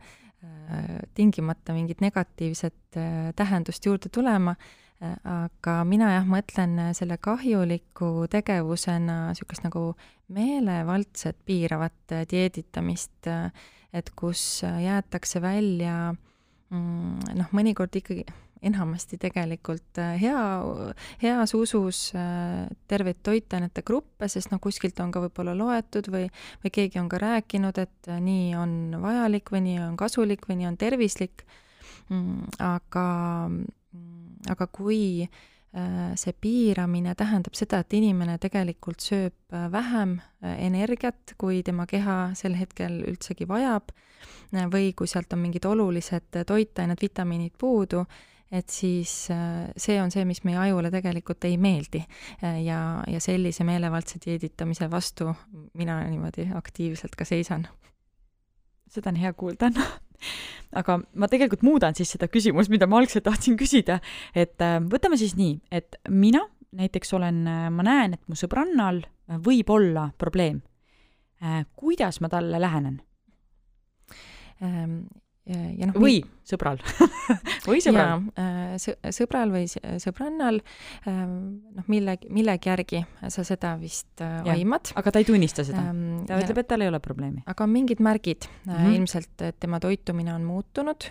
[1.18, 2.96] tingimata mingit negatiivset
[3.36, 4.54] tähendust juurde tulema
[5.00, 9.94] aga mina jah, mõtlen selle kahjuliku tegevusena niisugust nagu
[10.36, 13.30] meelevaldset piiravat dieeditamist,
[13.96, 18.28] et kus jäetakse välja mm, noh, mõnikord ikkagi
[18.60, 20.44] enamasti tegelikult hea,
[21.22, 22.02] heas usus
[22.92, 26.28] terveid toitainete gruppe, sest noh, kuskilt on ka võib-olla loetud või,
[26.64, 30.72] või keegi on ka rääkinud, et nii on vajalik või nii on kasulik või nii
[30.74, 31.46] on tervislik,
[32.12, 33.08] mm, aga
[34.48, 41.36] aga kui äh, see piiramine tähendab seda, et inimene tegelikult sööb äh, vähem äh, energiat,
[41.38, 43.92] kui tema keha sel hetkel üldsegi vajab,
[44.74, 48.02] või kui sealt on mingid olulised toitained, vitamiinid puudu,
[48.52, 52.02] et siis see on see, mis meie ajule tegelikult ei meeldi.
[52.42, 55.30] ja, ja sellise meelevaldse dieeditamise vastu
[55.78, 57.68] mina niimoodi aktiivselt ka seisan.
[58.90, 59.70] seda on hea kuulda
[60.80, 64.00] aga ma tegelikult muudan siis seda küsimust, mida ma algselt tahtsin küsida,
[64.36, 66.44] et äh, võtame siis nii, et mina
[66.78, 69.04] näiteks olen, äh, ma näen, et mu sõbrannal
[69.46, 70.62] võib olla probleem.
[71.42, 73.02] Äh, kuidas ma talle lähenen?
[75.50, 75.96] Ja noh.
[75.98, 76.20] või
[76.50, 76.78] sõbral
[77.66, 78.26] või sõbral.
[78.38, 78.76] Äh,
[79.16, 80.60] sõbral või sõbrannal,
[81.10, 81.34] ähm,
[81.78, 83.02] noh, mille, millegi järgi
[83.34, 84.92] sa seda vist äh, ja, aimad.
[85.00, 86.22] aga ta ei tunnista seda ähm,?
[86.30, 87.42] ta ja, ütleb, et tal ei ole probleemi?
[87.50, 88.98] aga on mingid märgid mm -hmm.
[89.00, 91.10] ilmselt, et tema toitumine on muutunud,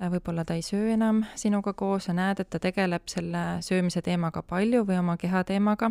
[0.00, 4.42] võib-olla ta ei söö enam sinuga koos, sa näed, et ta tegeleb selle söömise teemaga
[4.42, 5.90] palju või oma keha teemaga,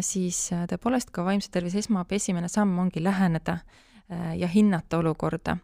[0.00, 3.89] siis tõepoolest ka vaimse tervise esmaabi esimene samm ongi läheneda Äh,
[4.36, 5.56] ja hinnata olukorda.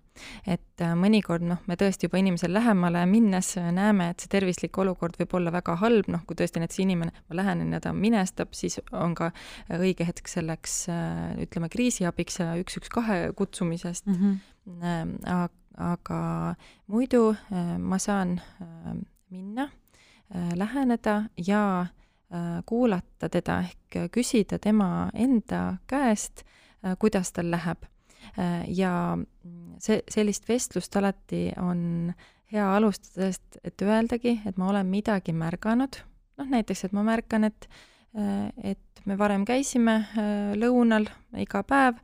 [0.47, 4.79] et äh, mõnikord noh, me tõesti juba inimesele lähemale minnes äh, näeme, et see tervislik
[4.79, 8.55] olukord võib olla väga halb, noh kui tõesti näiteks inimene, ma lähenen ja ta minestab,
[8.57, 9.29] siis on ka
[9.77, 10.77] õige hetk selleks
[11.43, 14.39] ütleme, kriisiabiks ja üks, üks, kahe kutsumisest mm.
[14.81, 15.51] -hmm.
[15.77, 16.21] aga
[16.87, 17.35] muidu
[17.79, 18.41] ma saan
[19.31, 19.69] minna,
[20.55, 21.87] läheneda ja
[22.67, 26.47] kuulata teda ehk küsida tema enda käest,
[26.99, 27.96] kuidas tal läheb Äh,
[28.69, 28.93] ja
[29.83, 32.13] see, sellist vestlust alati on
[32.53, 35.99] hea alustada, sest et öeldagi, et ma olen midagi märganud,
[36.41, 37.69] noh näiteks, et ma märkan, et
[38.17, 41.09] äh, et me varem käisime äh, lõunal
[41.39, 41.99] iga päev,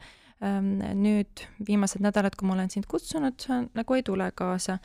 [0.45, 4.79] ähm, nüüd viimased nädalad, kui ma olen sind kutsunud, sa nagu ei tule kaasa.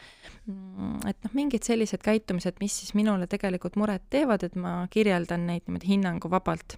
[0.50, 5.46] Mm, et noh, mingid sellised käitumised, mis siis minule tegelikult muret teevad, et ma kirjeldan
[5.50, 6.78] neid niimoodi hinnanguvabalt.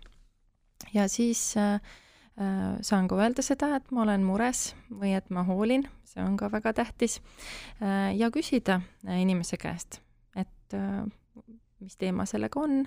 [0.95, 2.08] ja siis äh, Äh,
[2.81, 6.47] saan ka öelda seda, et ma olen mures või et ma hoolin, see on ka
[6.53, 7.19] väga tähtis,
[7.83, 9.99] äh, ja küsida äh, inimese käest,
[10.39, 10.75] et
[11.79, 12.83] mis teema sellega on,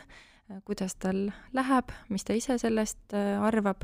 [0.68, 1.26] kuidas tal
[1.57, 3.82] läheb, mis ta ise sellest arvab,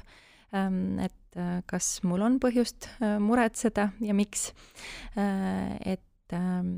[0.55, 1.39] ähm, et
[1.69, 2.89] kas mul on põhjust
[3.23, 4.53] muretseda ja miks,
[5.17, 6.73] et ähm,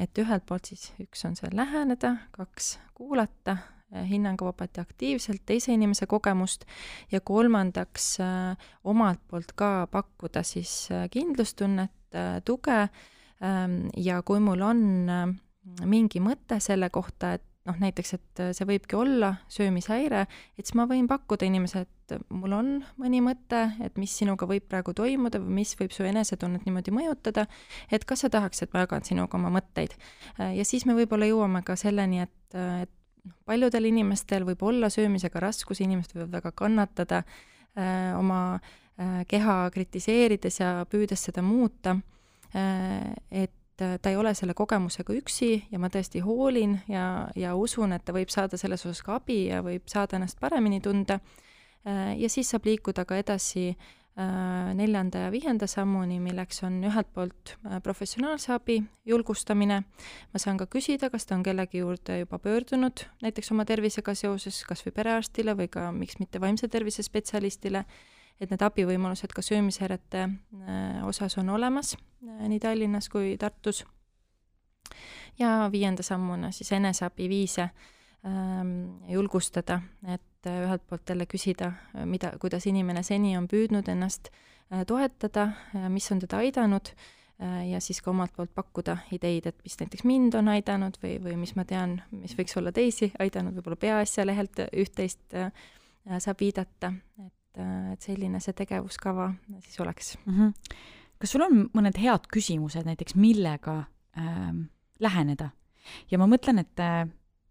[0.00, 5.74] et ühelt poolt siis üks on see läheneda, kaks kuulata Äh, hinnanguvabalt ja aktiivselt teise
[5.74, 6.64] inimese kogemust
[7.12, 11.92] ja kolmandaks äh, omalt poolt ka pakkuda siis äh, kindlustunnet,
[12.44, 12.76] tuge
[13.42, 14.80] ähm, ja kui mul on
[15.84, 20.22] mingi mõte selle kohta, et noh, näiteks, et see võibki olla söömishäire,
[20.56, 22.68] et siis ma võin pakkuda inimesele, et mul on
[23.02, 27.48] mõni mõte, et mis sinuga võib praegu toimuda või mis võib su enesetunnet niimoodi mõjutada,
[27.90, 29.98] et kas sa tahaks, et ma jagan sinuga oma mõtteid.
[30.38, 32.94] ja siis me võib-olla jõuame ka selleni, et, et
[33.46, 37.22] paljudel inimestel võib olla söömisega raskusi, inimesed võivad väga kannatada
[38.16, 38.58] oma
[39.28, 41.92] keha kritiseerides ja püüdes seda muuta,
[43.28, 48.06] et ta ei ole selle kogemusega üksi ja ma tõesti hoolin ja, ja usun, et
[48.06, 51.18] ta võib saada selles osas ka abi ja võib saada ennast paremini tunda.
[51.84, 54.05] ja siis saab liikuda ka edasi Äh,
[54.74, 59.82] neljanda ja viienda sammuni, milleks on ühelt poolt äh, professionaalse abi julgustamine,
[60.32, 64.62] ma saan ka küsida, kas ta on kellegi juurde juba pöördunud, näiteks oma tervisega seoses,
[64.64, 67.84] kas või perearstile või ka miks mitte vaimse tervise spetsialistile,
[68.40, 71.96] et need abivõimalused ka söömishäirete äh, osas on olemas
[72.26, 73.84] nii Tallinnas kui Tartus.
[75.38, 77.68] ja viienda sammuna siis eneseabiviise
[79.08, 81.72] julgustada, et et ühelt poolt jälle küsida,
[82.06, 85.50] mida, kuidas inimene seni on püüdnud ennast äh, toetada,
[85.92, 86.90] mis on teda aidanud,
[87.42, 91.16] äh, ja siis ka omalt poolt pakkuda ideid, et mis näiteks mind on aidanud või,
[91.22, 95.50] või mis ma tean, mis võiks olla teisi aidanud, võib-olla Peaasja lehelt üht-teist äh,
[96.22, 96.92] saab viidata,
[97.26, 97.60] et,
[97.96, 99.32] et selline see tegevuskava
[99.64, 100.32] siis oleks mm.
[100.32, 100.80] -hmm.
[101.18, 103.84] kas sul on mõned head küsimused näiteks, millega
[104.18, 104.50] äh,
[105.00, 105.50] läheneda?
[106.10, 107.06] ja ma mõtlen, et äh,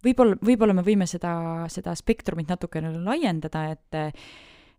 [0.06, 1.36] võib-olla, võib-olla me võime seda,
[1.72, 4.04] seda spektrumit natukene laiendada, et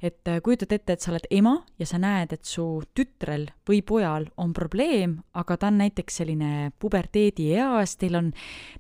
[0.04, 4.26] et kujutad ette, et sa oled ema ja sa näed, et su tütrel või pojal
[4.42, 8.28] on probleem, aga ta on näiteks selline puberteedieas, teil on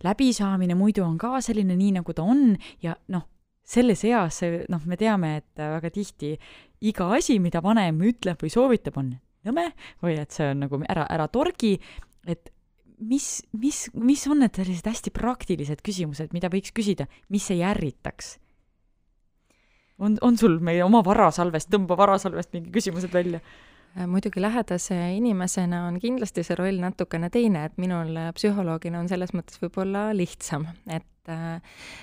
[0.04, 2.50] läbisaamine muidu on ka selline, nii nagu ta on
[2.84, 3.24] ja noh,
[3.66, 6.34] selles eas, noh, me teame, et väga tihti
[6.86, 9.14] iga asi, mida vanem ütleb või soovitab, on
[9.46, 9.70] nõme
[10.04, 11.78] või et see on nagu ära, ära torgi,
[12.28, 12.52] et
[12.98, 18.36] mis, mis, mis on need sellised hästi praktilised küsimused, mida võiks küsida, mis ei ärritaks?
[19.98, 23.40] on, on sul meie oma varasalvest, tõmba varasalvest mingi küsimused välja?
[23.96, 29.32] Äh, muidugi lähedase inimesena on kindlasti see roll natukene teine, et minul psühholoogina on selles
[29.36, 31.56] mõttes võib-olla lihtsam, et äh,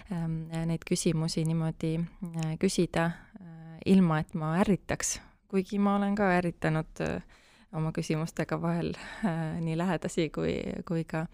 [0.10, 5.20] äh, neid küsimusi niimoodi äh, küsida äh, ilma, et ma ärritaks,
[5.54, 7.42] kuigi ma olen ka ärritanud äh,
[7.74, 8.94] oma küsimustega vahel
[9.26, 10.56] äh, nii lähedasi kui,
[10.88, 11.26] kui ka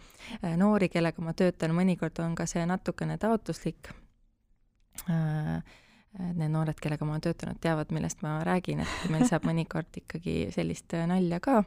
[0.43, 3.93] äh, noori, kellega ma töötan, mõnikord on ka see natukene taotluslik
[5.09, 5.61] äh,.
[6.09, 10.47] Need noored, kellega ma olen töötanud, teavad, millest ma räägin, et meil saab mõnikord ikkagi
[10.49, 11.59] sellist nalja ka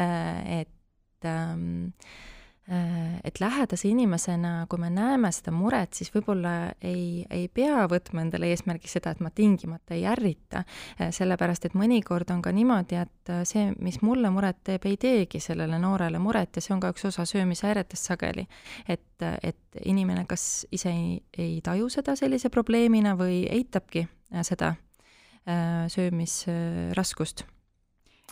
[0.00, 2.35] et ähm, Äh,
[2.66, 8.48] et lähedase inimesena, kui me näeme seda muret, siis võib-olla ei, ei pea võtma endale
[8.50, 10.64] eesmärgiks seda, et ma tingimata ei ärrita,
[10.98, 14.98] äh, sellepärast et mõnikord on ka niimoodi, et äh, see, mis mulle muret teeb, ei
[14.98, 18.46] teegi sellele noorele muret ja see on ka üks osa söömishäiretest sageli.
[18.88, 24.08] et, et inimene kas ise ei, ei taju seda sellise probleemina või eitabki
[24.42, 24.74] seda
[25.94, 27.46] söömisraskust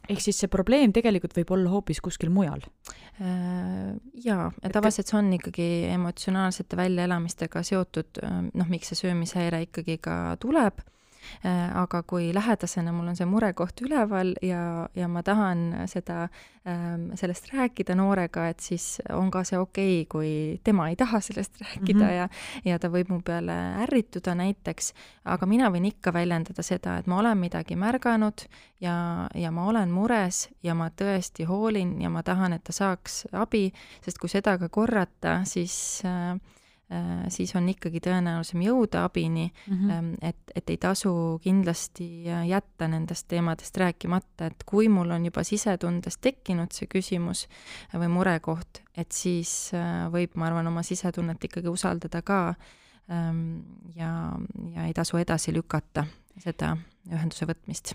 [0.08, 2.64] ehk siis see probleem tegelikult võib olla hoopis kuskil mujal?
[3.22, 3.94] Äh,
[4.24, 10.18] jaa, tavaliselt see on ikkagi emotsionaalsete väljaelamistega seotud, äh, noh, miks see söömishäire ikkagi ka
[10.42, 10.82] tuleb
[11.44, 16.28] aga kui lähedasena mul on see murekoht üleval ja, ja ma tahan seda,
[16.68, 21.20] ähm, sellest rääkida noorega, et siis on ka see okei okay,, kui tema ei taha
[21.20, 22.16] sellest rääkida mm -hmm.
[22.16, 22.28] ja,
[22.64, 24.92] ja ta võib mu peale ärrituda näiteks,
[25.24, 28.46] aga mina võin ikka väljendada seda, et ma olen midagi märganud
[28.80, 33.26] ja, ja ma olen mures ja ma tõesti hoolin ja ma tahan, et ta saaks
[33.32, 33.72] abi,
[34.04, 36.38] sest kui seda ka korrata, siis äh, Äh,
[37.32, 40.16] siis on ikkagi tõenäolisem jõuda abini mm, -hmm.
[40.22, 45.42] et, et ei tasu kindlasti äh, jätta nendest teemadest rääkimata, et kui mul on juba
[45.44, 47.46] sisetundes tekkinud see küsimus
[47.92, 52.54] või murekoht, et siis äh, võib, ma arvan, oma sisetunnet ikkagi usaldada ka
[53.10, 53.60] ähm,
[53.96, 54.32] ja,
[54.74, 56.06] ja ei tasu edasi lükata
[56.38, 56.76] seda
[57.10, 57.94] ühenduse võtmist.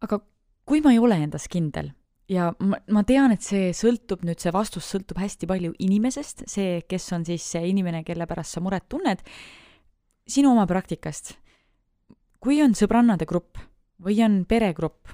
[0.00, 0.20] aga
[0.64, 1.92] kui ma ei ole endas kindel
[2.30, 6.80] ja ma, ma tean, et see sõltub nüüd, see vastus sõltub hästi palju inimesest, see,
[6.88, 9.24] kes on siis see inimene, kelle pärast sa muret tunned,
[10.26, 11.36] sinu oma praktikast.
[12.44, 13.56] kui on sõbrannade grupp
[14.04, 15.08] või on peregrupp,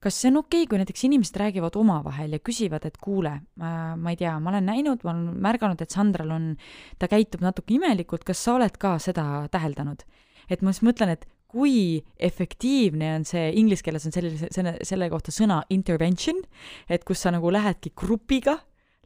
[0.00, 4.12] kas see on okei okay,, kui näiteks inimesed räägivad omavahel ja küsivad, et kuule, ma
[4.12, 6.54] ei tea, ma olen näinud, ma olen märganud, et Sandral on,
[6.98, 10.04] ta käitub natuke imelikult, kas sa oled ka seda täheldanud?
[10.50, 15.10] et ma siis mõtlen, et kui efektiivne on see, inglise keeles on sellise, selle, selle
[15.12, 16.40] kohta sõna intervention,
[16.88, 18.58] et kus sa nagu lähedki grupiga,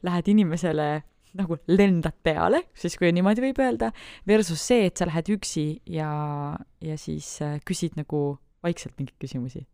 [0.05, 0.89] lähed inimesele
[1.35, 3.91] nagu lendad peale, siis kui niimoodi võib öelda,
[4.27, 6.09] versus see, et sa lähed üksi ja,
[6.83, 9.65] ja siis äh, küsid nagu vaikselt mingeid küsimusi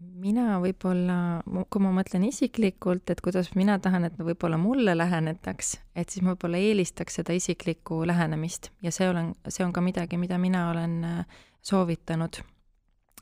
[0.00, 6.12] mina võib-olla, kui ma mõtlen isiklikult, et kuidas mina tahan, et võib-olla mulle lähenetaks, et
[6.12, 10.38] siis ma võib-olla eelistaks seda isiklikku lähenemist ja see olen, see on ka midagi, mida
[10.40, 12.42] mina olen äh, soovitanud.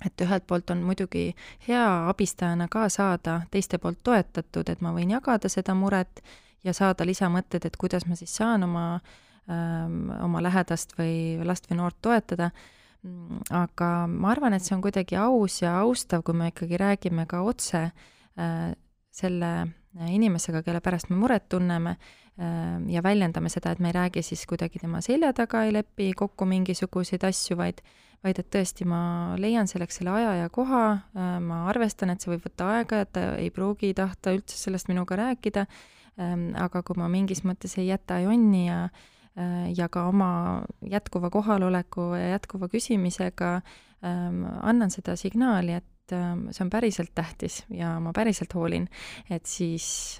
[0.06, 1.34] et ühelt poolt on muidugi
[1.66, 6.22] hea abistajana ka saada teiste poolt toetatud, et ma võin jagada seda muret
[6.64, 9.00] ja saada lisamõtted, et kuidas ma siis saan oma,
[9.50, 12.52] ähm, oma lähedast või last või noort toetada
[13.54, 17.42] aga ma arvan, et see on kuidagi aus ja austav, kui me ikkagi räägime ka
[17.46, 18.72] otse äh,
[19.14, 19.52] selle
[20.08, 24.44] inimesega, kelle pärast me muret tunneme äh, ja väljendame seda, et me ei räägi siis
[24.50, 27.82] kuidagi tema selja taga, ei lepi kokku mingisuguseid asju, vaid
[28.26, 32.32] vaid et tõesti, ma leian selleks selle aja ja koha, äh, ma arvestan, et see
[32.32, 35.68] võib võtta aega, et ta ei pruugi tahta üldse sellest minuga rääkida,
[36.18, 39.04] aga kui ma mingis mõttes ei jäta jonni ja äh,
[39.76, 40.30] ja ka oma
[40.82, 43.52] jätkuva kohaloleku ja jätkuva küsimisega
[44.02, 48.88] ähm, annan seda signaali, et ähm, see on päriselt tähtis ja ma päriselt hoolin,
[49.30, 50.18] et siis,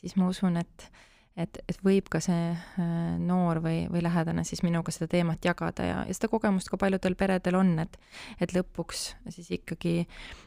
[0.00, 0.88] siis ma usun, et
[1.38, 2.86] et, et võib ka see äh,
[3.20, 7.16] noor või, või lähedane siis minuga seda teemat jagada ja, ja seda kogemust ka paljudel
[7.18, 7.96] peredel on, et
[8.42, 10.02] et lõpuks siis ikkagi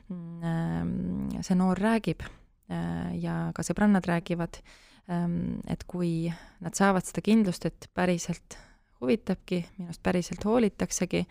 [0.09, 6.31] mm, see noor räägib äh, ja ka sõbrannad räägivad, ähm, et kui
[6.65, 8.57] nad saavad seda kindlust, et päriselt
[9.03, 11.25] huvitabki, minust päriselt hoolitaksegi,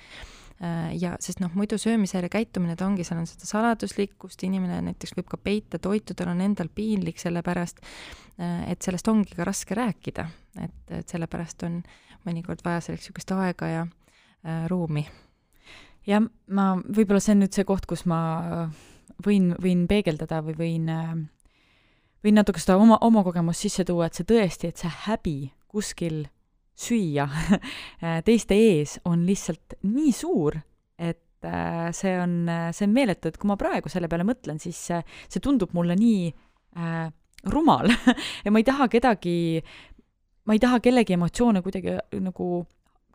[0.62, 5.16] Äh, ja sest noh, muidu söömishäire käitumine, ta ongi, seal on seda saladuslikkust, inimene näiteks
[5.16, 7.82] võib ka peita toitu, tal on endal piinlik selle pärast,
[8.38, 10.28] äh, et sellest ongi ka raske rääkida,
[10.62, 11.80] et, et sellepärast on
[12.28, 15.02] mõnikord vaja selleks niisugust aega ja äh, ruumi.
[16.06, 18.20] jah, ma, võib-olla see on nüüd see koht, kus ma
[19.26, 20.90] võin, võin peegeldada või võin
[22.24, 25.38] võin natuke seda oma, oma kogemust sisse tuua, et see tõesti, et see häbi
[25.70, 26.24] kuskil
[26.74, 27.26] süüa
[28.28, 30.56] teiste ees on lihtsalt nii suur,
[30.98, 32.38] et äh, see on,
[32.74, 36.30] see on meeletu, et kui ma praegu selle peale mõtlen, siis see tundub mulle nii
[36.80, 37.06] äh,
[37.52, 37.92] rumal
[38.44, 39.36] ja ma ei taha kedagi,
[40.48, 42.64] ma ei taha kellegi emotsioone kuidagi nagu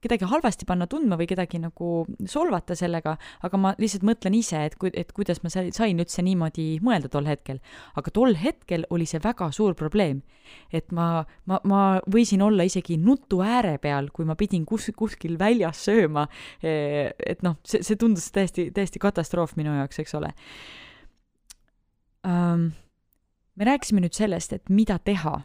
[0.04, 4.78] kedagi halvasti panna tundma või kedagi nagu solvata sellega, aga ma lihtsalt mõtlen ise, et
[4.80, 7.60] ku-, et kuidas ma sain üldse niimoodi mõelda tol hetkel.
[7.96, 10.22] aga tol hetkel oli see väga suur probleem.
[10.74, 15.38] et ma, ma, ma võisin olla isegi nutu ääre peal, kui ma pidin kus, kuskil
[15.40, 16.28] väljas sööma,
[16.64, 20.34] e, et noh, see, see tundus täiesti, täiesti katastroof minu jaoks, eks ole
[22.26, 22.72] um,.
[23.60, 25.42] me rääkisime nüüd sellest, et mida teha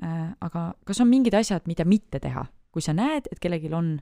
[0.00, 2.46] aga kas on mingid asjad, mida mitte teha?
[2.72, 3.96] Kui sa näed, et kellelgi on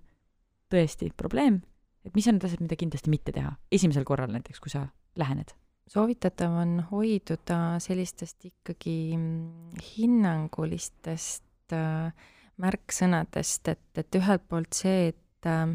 [0.73, 1.63] tõesti probleem,
[2.07, 4.87] et mis on need asjad, mida kindlasti mitte teha, esimesel korral näiteks, kui sa
[5.19, 5.55] lähened?
[5.89, 12.11] soovitatav on hoiduda sellistest ikkagi mm, hinnangulistest äh,
[12.61, 15.73] märksõnadest, et, et ühelt poolt see, et äh,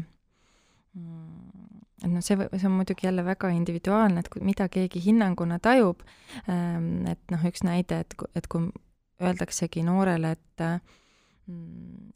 [0.94, 6.06] et noh, see, see on muidugi jälle väga individuaalne, et kui, mida keegi hinnanguna tajub,
[6.46, 8.70] ähm, et noh, üks näide, et, et kui
[9.18, 11.03] öeldaksegi noorele, et äh, Mm,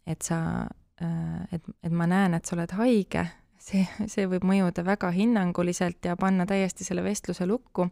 [0.07, 0.69] et sa,
[1.03, 3.27] äh, et, et ma näen, et sa oled haige,
[3.69, 7.89] see, see võib mõjuda väga hinnanguliselt ja panna täiesti selle vestluse lukku.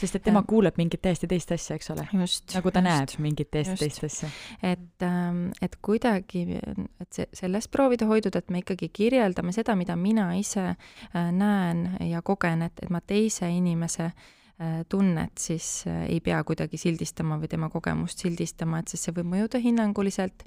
[0.00, 2.06] sest et tema ja, kuuleb mingit täiesti teist asja, eks ole?
[2.12, 4.30] nagu ta just, näeb mingit täiesti teist asja.
[4.62, 9.96] et, ähm, et kuidagi, et see, sellest proovida hoiduda, et me ikkagi kirjeldame seda, mida
[9.98, 16.22] mina ise äh, näen ja kogen, et, et ma teise inimese äh, tunnet siis ei
[16.24, 20.46] pea kuidagi sildistama või tema kogemust sildistama, et sest see võib mõjuda hinnanguliselt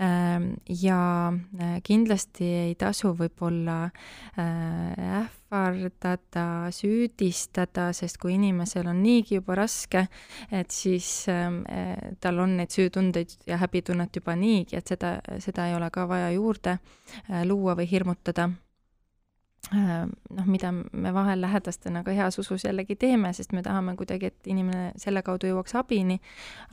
[0.00, 3.90] ja äh, kindlasti ei tasu võib-olla
[4.40, 10.06] äh, ähvardada, süüdistada, sest kui inimesel on niigi juba raske,
[10.50, 15.68] et siis ähm, äh, tal on neid süütundeid ja häbitunnet juba niigi, et seda, seda
[15.68, 16.78] ei ole ka vaja juurde
[17.44, 18.48] luua või hirmutada
[19.72, 24.50] noh, mida me vahel lähedastena ka heas usus jällegi teeme, sest me tahame kuidagi, et
[24.50, 26.18] inimene selle kaudu jõuaks abini,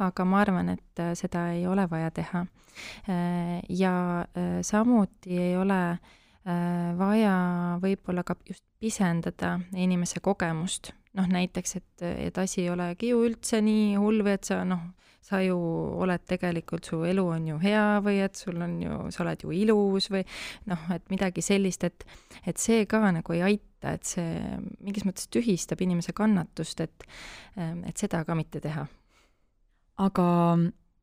[0.04, 2.46] aga ma arvan, et äh, seda ei ole vaja teha.
[3.10, 3.94] Äh, ja
[4.62, 5.82] samuti ei ole
[6.96, 7.32] vaja
[7.84, 13.60] võib-olla ka just pisendada inimese kogemust, noh näiteks, et, et asi ei olegi ju üldse
[13.60, 14.86] nii hull või et sa noh,
[15.28, 15.58] sa ju
[16.00, 19.52] oled tegelikult, su elu on ju hea või et sul on ju, sa oled ju
[19.56, 20.24] ilus või
[20.72, 22.06] noh, et midagi sellist, et,
[22.48, 24.40] et see ka nagu ei aita, et see
[24.80, 27.08] mingis mõttes tühistab inimese kannatust, et,
[27.58, 28.88] et seda ka mitte teha.
[29.98, 30.28] aga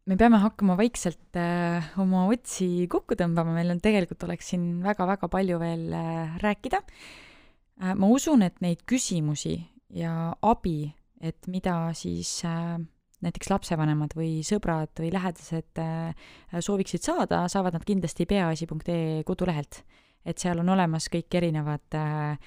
[0.07, 5.29] me peame hakkama vaikselt äh, oma otsi kokku tõmbama, meil on tegelikult oleks siin väga-väga
[5.33, 7.93] palju veel äh, rääkida äh,.
[7.93, 9.59] ma usun, et neid küsimusi
[9.93, 12.81] ja abi, et mida siis äh,
[13.25, 16.27] näiteks lapsevanemad või sõbrad või lähedased äh,
[16.59, 19.85] sooviksid saada, saavad nad kindlasti peaasi.ee kodulehelt.
[20.25, 22.39] et seal on olemas kõik erinevad äh,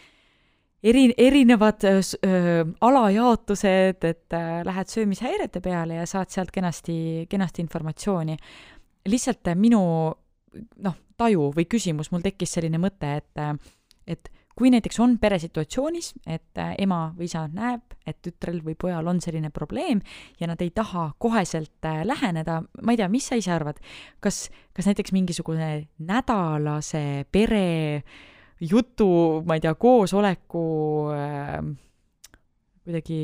[0.83, 7.61] eri, erinevad öö, äh, alajaotused, et äh, lähed söömishäirete peale ja saad sealt kenasti, kenasti
[7.61, 8.37] informatsiooni.
[9.07, 9.81] lihtsalt minu
[10.83, 13.63] noh, taju või küsimus, mul tekkis selline mõte, et,
[14.07, 19.07] et kui näiteks on peresituatsioonis, et äh, ema või isa näeb, et tütrel või pojal
[19.07, 20.01] on selline probleem
[20.39, 23.77] ja nad ei taha koheselt äh, läheneda, ma ei tea, mis sa ise arvad,
[24.23, 25.69] kas, kas näiteks mingisugune
[26.09, 28.01] nädalase pere
[28.59, 29.09] jutu,
[29.45, 30.63] ma ei tea, koosoleku
[31.13, 31.59] äh,
[32.81, 33.21] kuidagi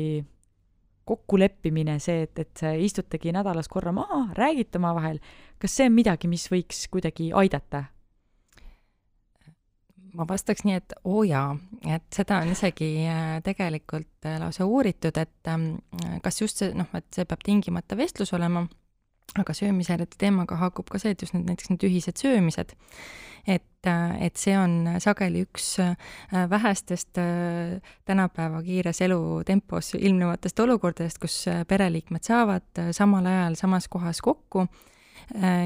[1.04, 5.18] kokkuleppimine, see, et, et istutegi nädalas korra maha, räägite omavahel,
[5.60, 7.82] kas see on midagi, mis võiks kuidagi aidata?
[10.14, 11.50] Ma vastaks nii, et oo oh jaa,
[11.90, 15.74] et seda on isegi äh, tegelikult äh, lausa uuritud, et ähm,
[16.22, 18.64] kas just see, noh, et see peab tingimata vestlus olema,
[19.40, 22.76] aga söömisjärjete teemaga haakub ka see, et just need näiteks need ühised söömised,
[23.46, 25.74] et, äh, et see on sageli üks
[26.54, 27.18] vähestest
[28.06, 34.68] tänapäeva kiires elutempos ilmnevatest olukordadest, kus pereliikmed saavad samal ajal samas kohas kokku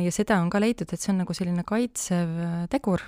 [0.05, 3.03] ja seda on ka leitud, et see on nagu selline kaitsev äh, tegur,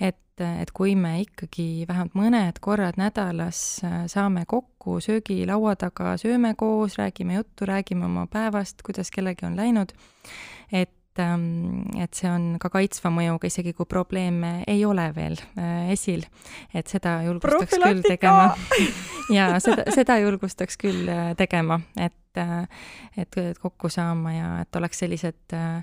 [0.00, 6.54] et, et kui me ikkagi vähemalt mõned korrad nädalas äh, saame kokku söögilaua taga, sööme
[6.58, 9.92] koos, räägime juttu, räägime oma päevast, kuidas kellelgi on läinud,
[10.72, 15.90] et ähm, et see on ka kaitsva mõjuga, isegi kui probleeme ei ole veel äh,
[15.92, 16.24] esil.
[16.74, 18.54] et seda julgustaks küll tegema.
[19.36, 22.70] ja seda, seda julgustaks küll tegema, et et,
[23.16, 25.82] et, et kokku saama ja et oleks sellised äh,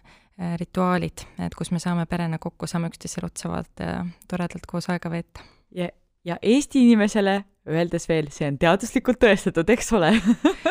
[0.60, 5.10] rituaalid, et kus me saame perena kokku, saame üksteisele otsa vaadata ja toredalt koos aega
[5.12, 5.46] veeta.
[5.76, 5.90] ja,
[6.26, 10.14] ja Eesti inimesele öeldes veel, see on teaduslikult tõestatud, eks ole.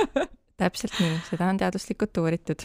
[0.61, 2.65] Täpselt nii, seda on teaduslikult uuritud.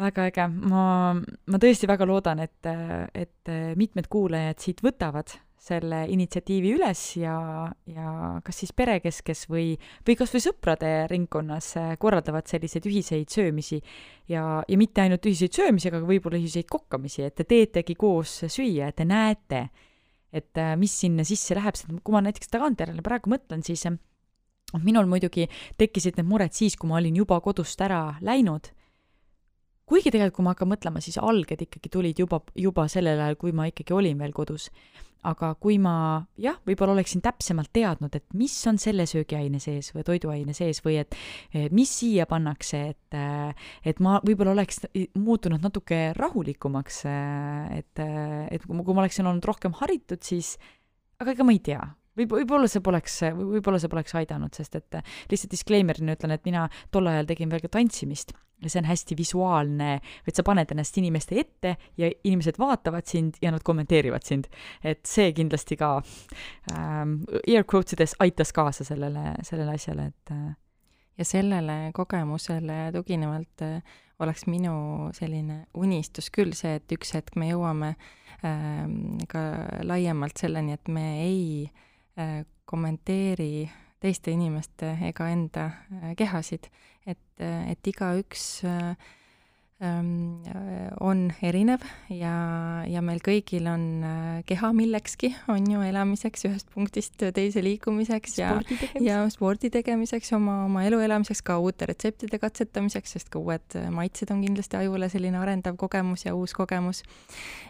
[0.00, 2.68] Väga äge, ma, ma tõesti väga loodan, et,
[3.12, 7.34] et mitmed kuulajad siit võtavad selle initsiatiivi üles ja,
[7.88, 8.12] ja
[8.44, 9.74] kas siis perekeskes või,
[10.06, 13.80] või kas või sõprade ringkonnas äh, korraldavad selliseid ühiseid söömisi.
[14.30, 18.88] Ja, ja mitte ainult ühiseid söömisi, aga võib-olla ühiseid kokkamisi, et te teetegi koos süüa,
[18.88, 19.66] et te näete,
[20.32, 24.00] et äh, mis sinna sisse läheb, sest kui ma näiteks tagantjärele praegu mõtlen, siis äh,
[24.80, 25.50] minul muidugi
[25.80, 28.72] tekkisid need mured siis, kui ma olin juba kodust ära läinud
[29.90, 33.54] kuigi tegelikult, kui ma hakkan mõtlema, siis alged ikkagi tulid juba, juba sellel ajal, kui
[33.56, 34.70] ma ikkagi olin veel kodus.
[35.28, 40.06] Aga kui ma jah, võib-olla oleksin täpsemalt teadnud, et mis on selle söögiaine sees või
[40.08, 41.12] toiduaine sees või et
[41.76, 43.18] mis siia pannakse, et
[43.84, 44.86] et ma võib-olla oleks
[45.20, 47.02] muutunud natuke rahulikumaks,
[47.76, 50.54] et, et kui ma, kui ma oleksin olnud rohkem haritud, siis
[51.20, 51.82] aga ega ma ei tea,
[52.18, 55.00] võib, võib-olla see poleks, võib-olla see poleks aidanud, sest et
[55.30, 59.16] lihtsalt disclaimer'ina ütlen, et mina tol ajal tegin veel ka tantsimist ja see on hästi
[59.16, 59.90] visuaalne,
[60.28, 64.50] et sa paned ennast inimeste ette ja inimesed vaatavad sind ja nad kommenteerivad sind.
[64.84, 66.02] et see kindlasti ka
[66.72, 70.54] ähm, air quotes ides aitas kaasa sellele, sellele asjale, et äh,
[71.18, 73.82] ja sellele kogemusele tuginevalt äh,
[74.20, 77.94] oleks minu selline unistus küll see, et üks hetk me jõuame
[78.44, 78.84] äh,
[79.28, 79.44] ka
[79.88, 81.86] laiemalt selleni, et me ei äh,
[82.70, 83.68] kommenteeri
[84.00, 86.70] teiste inimeste ega enda äh, kehasid,
[87.06, 88.94] et, äh, et igaüks äh,
[89.84, 90.40] ähm,
[91.00, 92.32] on erinev ja,
[92.88, 93.84] ja meil kõigil on
[94.48, 98.54] keha millekski, on ju, elamiseks, ühest punktist teise liikumiseks ja,
[99.04, 104.32] ja spordi tegemiseks, oma, oma elu elamiseks, ka uute retseptide katsetamiseks, sest ka uued maitsed
[104.32, 107.04] on kindlasti ajule selline arendav kogemus ja uus kogemus.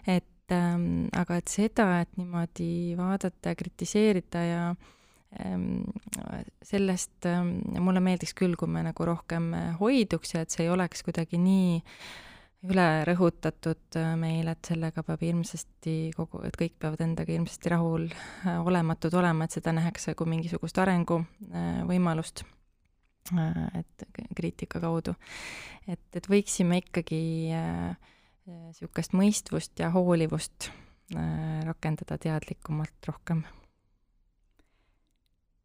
[0.06, 4.88] et ähm, aga et seda, et niimoodi vaadata ja kritiseerida ja äh,
[5.38, 5.84] Ehm,
[6.66, 10.72] sellest ehm, mulle meeldiks küll, kui me nagu rohkem eh, hoiduks ja et see ei
[10.74, 11.76] oleks kuidagi nii
[12.66, 18.08] üle rõhutatud eh, meil, et sellega peab hirmsasti kogu, et kõik peavad endaga hirmsasti rahul
[18.10, 22.42] eh, olematud olema, et seda nähakse kui mingisugust arenguvõimalust,
[23.78, 25.14] et kriitika kaudu.
[25.86, 27.22] et, et võiksime ikkagi
[28.48, 30.70] niisugust mõistvust ja hoolivust
[31.66, 33.42] rakendada teadlikumalt rohkem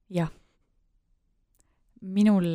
[0.09, 0.32] jah.
[2.01, 2.49] minul,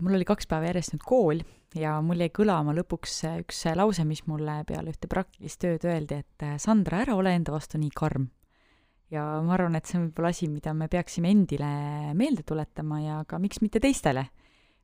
[0.00, 1.42] mul oli kaks päeva järjest nüüd kool
[1.76, 6.46] ja mul jäi kõlama lõpuks üks lause, mis mulle peale ühte praktilist tööd öeldi, et
[6.62, 8.30] Sandra, ära ole enda vastu nii karm.
[9.10, 11.70] ja ma arvan, et see on võib-olla asi, mida me peaksime endile
[12.14, 14.26] meelde tuletama ja ka miks mitte teistele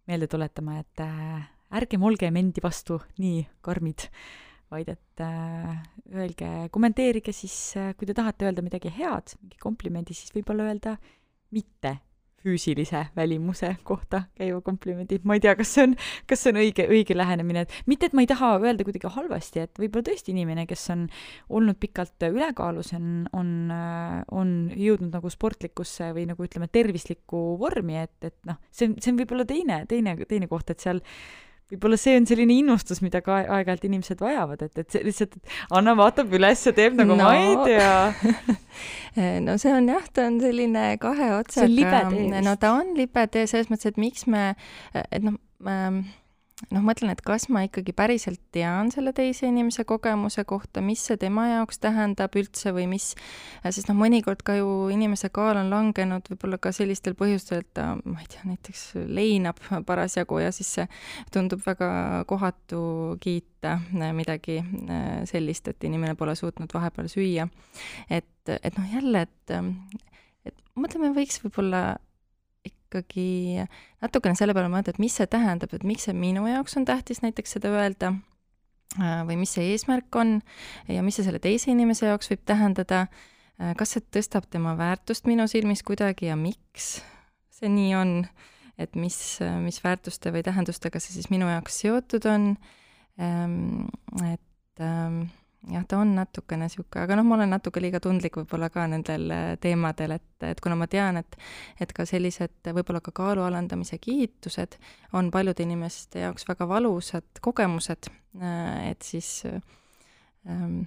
[0.07, 1.43] meelde tuletama, et äh,
[1.79, 4.09] ärgem olgem endi vastu nii karmid,
[4.73, 5.75] vaid et äh,
[6.15, 10.97] öelge, kommenteerige siis, äh, kui te tahate öelda midagi head, mingi komplimendi, siis võib-olla öelda
[11.53, 11.99] mitte
[12.43, 15.93] füüsilise välimuse kohta käiva komplimendi, ma ei tea, kas see on,
[16.31, 19.63] kas see on õige, õige lähenemine, et mitte, et ma ei taha öelda kuidagi halvasti,
[19.63, 21.07] et võib-olla tõesti inimene, kes on
[21.55, 23.53] olnud pikalt ülekaalus, on, on,
[24.35, 29.15] on jõudnud nagu sportlikusse või nagu ütleme, tervislikku vormi, et, et noh, see on, see
[29.15, 31.03] on võib-olla teine, teine, teine koht, et seal
[31.73, 35.77] võib-olla see on selline innustus, mida ka aeg-ajalt inimesed vajavad, et, et see lihtsalt, et
[35.79, 37.29] Anna vaatab üles ja teeb nagu no.
[37.29, 38.73] ma ei tea
[39.47, 42.03] no see on jah, ta on selline kahe otsaga.
[42.45, 44.53] no ta on libe tee selles mõttes, et miks me,
[45.05, 46.05] et noh ähm,,
[46.71, 51.19] noh, mõtlen, et kas ma ikkagi päriselt tean selle teise inimese kogemuse kohta, mis see
[51.21, 53.13] tema jaoks tähendab üldse või mis,
[53.65, 57.93] sest noh, mõnikord ka ju inimese kaal on langenud võib-olla ka sellistel põhjustel, et ta,
[58.05, 60.87] ma ei tea, näiteks leinab parasjagu ja siis see
[61.35, 61.91] tundub väga
[62.31, 62.83] kohatu
[63.23, 63.79] kiita
[64.15, 64.61] midagi
[65.31, 67.49] sellist, et inimene pole suutnud vahepeal süüa.
[68.11, 69.55] et, et noh, jälle, et,
[70.47, 71.83] et mõtleme, võiks võib-olla
[72.93, 73.65] ikkagi
[74.03, 77.23] natukene selle peale mõelda, et mis see tähendab, et miks see minu jaoks on tähtis
[77.25, 78.13] näiteks seda öelda
[79.01, 80.41] äh, või mis see eesmärk on
[80.91, 83.07] ja mis see selle teise inimese jaoks võib tähendada,
[83.59, 86.99] äh, kas see tõstab tema väärtust minu silmis kuidagi ja miks
[87.53, 88.17] see nii on,
[88.81, 89.17] et mis,
[89.63, 92.51] mis väärtuste või tähendustega see siis minu jaoks seotud on,
[93.21, 93.87] ähm,
[94.27, 95.25] et ähm,
[95.71, 99.29] jah, ta on natukene niisugune, aga noh, ma olen natuke liiga tundlik võib-olla ka nendel
[99.35, 101.39] äh, teemadel, et, et kuna ma tean, et
[101.81, 104.79] et ka sellised võib-olla ka kaalu alandamise kiitused
[105.19, 108.11] on paljude inimeste jaoks väga valusad kogemused,
[108.41, 110.83] äh, et siis ähm,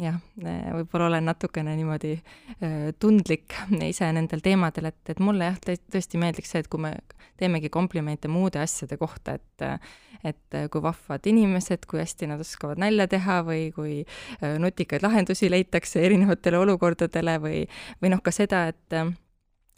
[0.00, 3.54] jah, võib-olla olen natukene niimoodi äh, tundlik
[3.92, 5.58] ise nendel teemadel, et, et mulle jah,
[5.94, 6.96] tõesti meeldiks see, et kui me
[7.40, 9.68] teemegi komplimente muude asjade kohta, et
[10.24, 15.50] et kui vahvad inimesed, kui hästi nad oskavad nalja teha või kui äh, nutikaid lahendusi
[15.52, 17.58] leitakse erinevatele olukordadele või,
[18.00, 18.96] või noh, ka seda, et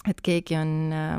[0.06, 1.18] et keegi on äh,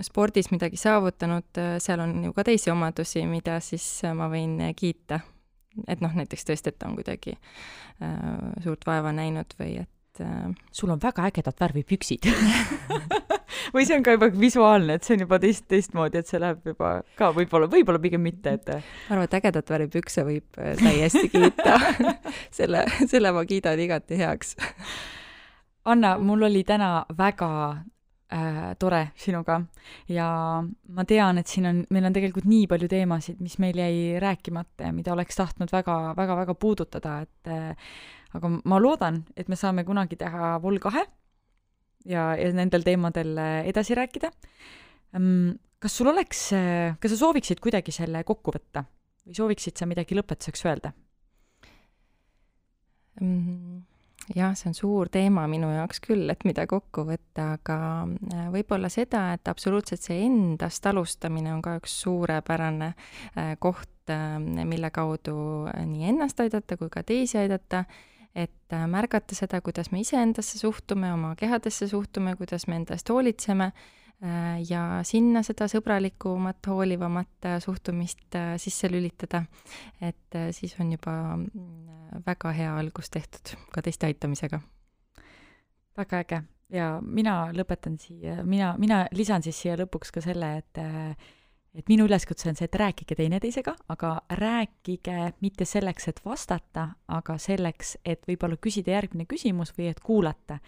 [0.00, 3.84] spordis midagi saavutanud, seal on ju ka teisi omadusi, mida siis
[4.16, 5.20] ma võin kiita
[5.88, 8.14] et noh, näiteks tõesti, et ta on kuidagi äh,
[8.64, 10.50] suurt vaeva näinud või et äh...
[10.72, 12.28] sul on väga ägedat värvi püksid
[13.74, 16.66] või see on ka juba visuaalne, et see on juba teist, teistmoodi, et see läheb
[16.72, 20.76] juba ka võib-olla, võib-olla pigem mitte, et ma arvan, et ägedat värvi pükse võib äh,
[20.80, 21.78] täiesti kiita.
[22.58, 24.56] Selle, selle ma kiidan igati heaks.
[25.88, 27.48] Anna, mul oli täna väga
[28.32, 29.58] äh, tore sinuga
[30.10, 30.26] ja
[30.62, 34.88] ma tean, et siin on, meil on tegelikult nii palju teemasid, mis meil jäi rääkimata
[34.88, 37.92] ja mida oleks tahtnud väga, väga, väga puudutada, et äh,
[38.36, 41.04] aga ma loodan, et me saame kunagi teha Vol kahe
[42.08, 44.32] ja, ja nendel teemadel äh, edasi rääkida
[45.16, 45.60] ähm,.
[45.82, 48.84] kas sul oleks, äh, kas sa sooviksid kuidagi selle kokku võtta
[49.26, 50.92] või sooviksid sa midagi lõpetuseks öelda
[53.20, 53.91] mm.?
[54.30, 58.90] Jah, see on suur teema minu jaoks küll, et mida kokku võtta, aga äh, võib-olla
[58.92, 65.36] seda, et absoluutselt see endast alustamine on ka üks suurepärane äh, koht, äh, mille kaudu
[65.88, 67.84] nii ennast aidata kui ka teisi aidata,
[68.34, 73.72] et märgata seda, kuidas me iseendasse suhtume, oma kehadesse suhtume, kuidas me enda eest hoolitseme
[74.68, 79.44] ja sinna seda sõbralikumat, hoolivamat äh, suhtumist äh, sisse lülitada.
[80.00, 84.60] et siis on juba mm, väga hea algus tehtud ka teiste aitamisega.
[85.96, 90.78] väga äge ja mina lõpetan siia, mina, mina lisan siis siia lõpuks ka selle, et
[91.74, 97.36] et minu üleskutse on see, et rääkige teineteisega, aga rääkige mitte selleks, et vastata, aga
[97.40, 100.58] selleks, et võib-olla küsida järgmine küsimus või et kuulata.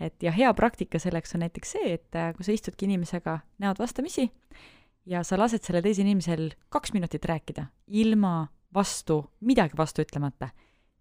[0.00, 3.78] et ja hea praktika selleks on näiteks see, et äh, kui sa istudki inimesega näod
[3.78, 4.30] vastamisi
[5.06, 10.48] ja sa lased sellel teisel inimesel kaks minutit rääkida, ilma vastu, midagi vastu ütlemata,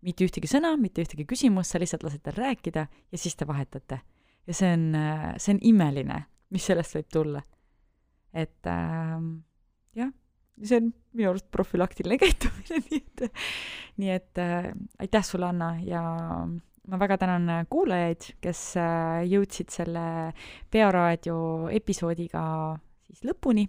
[0.01, 4.01] mitte ühtegi sõna, mitte ühtegi küsimust, sa lihtsalt lased tal rääkida ja siis te vahetate.
[4.47, 7.41] ja see on, äh, see on imeline, mis sellest võib tulla
[8.33, 9.15] et äh,
[9.95, 10.11] jah,
[10.61, 13.41] see on minu arust profülaktiline käitumine, nii et,
[14.01, 16.03] nii et äh, aitäh sulle, Anna, ja
[16.87, 20.33] ma väga tänan kuulajaid, kes äh, jõudsid selle
[20.71, 22.43] Pearaadio episoodiga
[23.07, 23.67] siis lõpuni.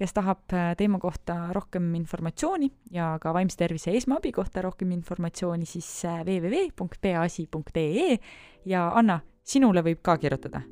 [0.00, 5.66] kes tahab äh, teema kohta rohkem informatsiooni ja ka vaimse tervise esmaabi kohta rohkem informatsiooni,
[5.66, 8.18] siis äh, www.peaasi.ee
[8.64, 10.62] ja Anna, sinule võib ka kirjutada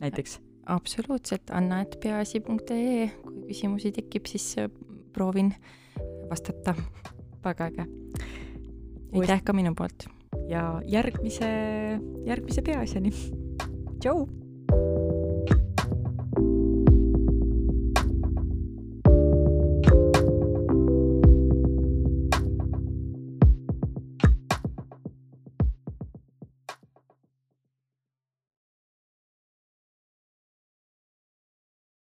[0.00, 4.70] näiteks absoluutselt, anna.peaasi.ee, kui küsimusi tekib, siis äh,
[5.12, 5.54] proovin
[6.30, 6.74] vastata.
[7.44, 7.86] väga äge.
[9.20, 10.08] aitäh ka minu poolt.
[10.48, 11.50] ja järgmise,
[12.26, 13.12] järgmise peaasjani.
[14.00, 14.26] tšau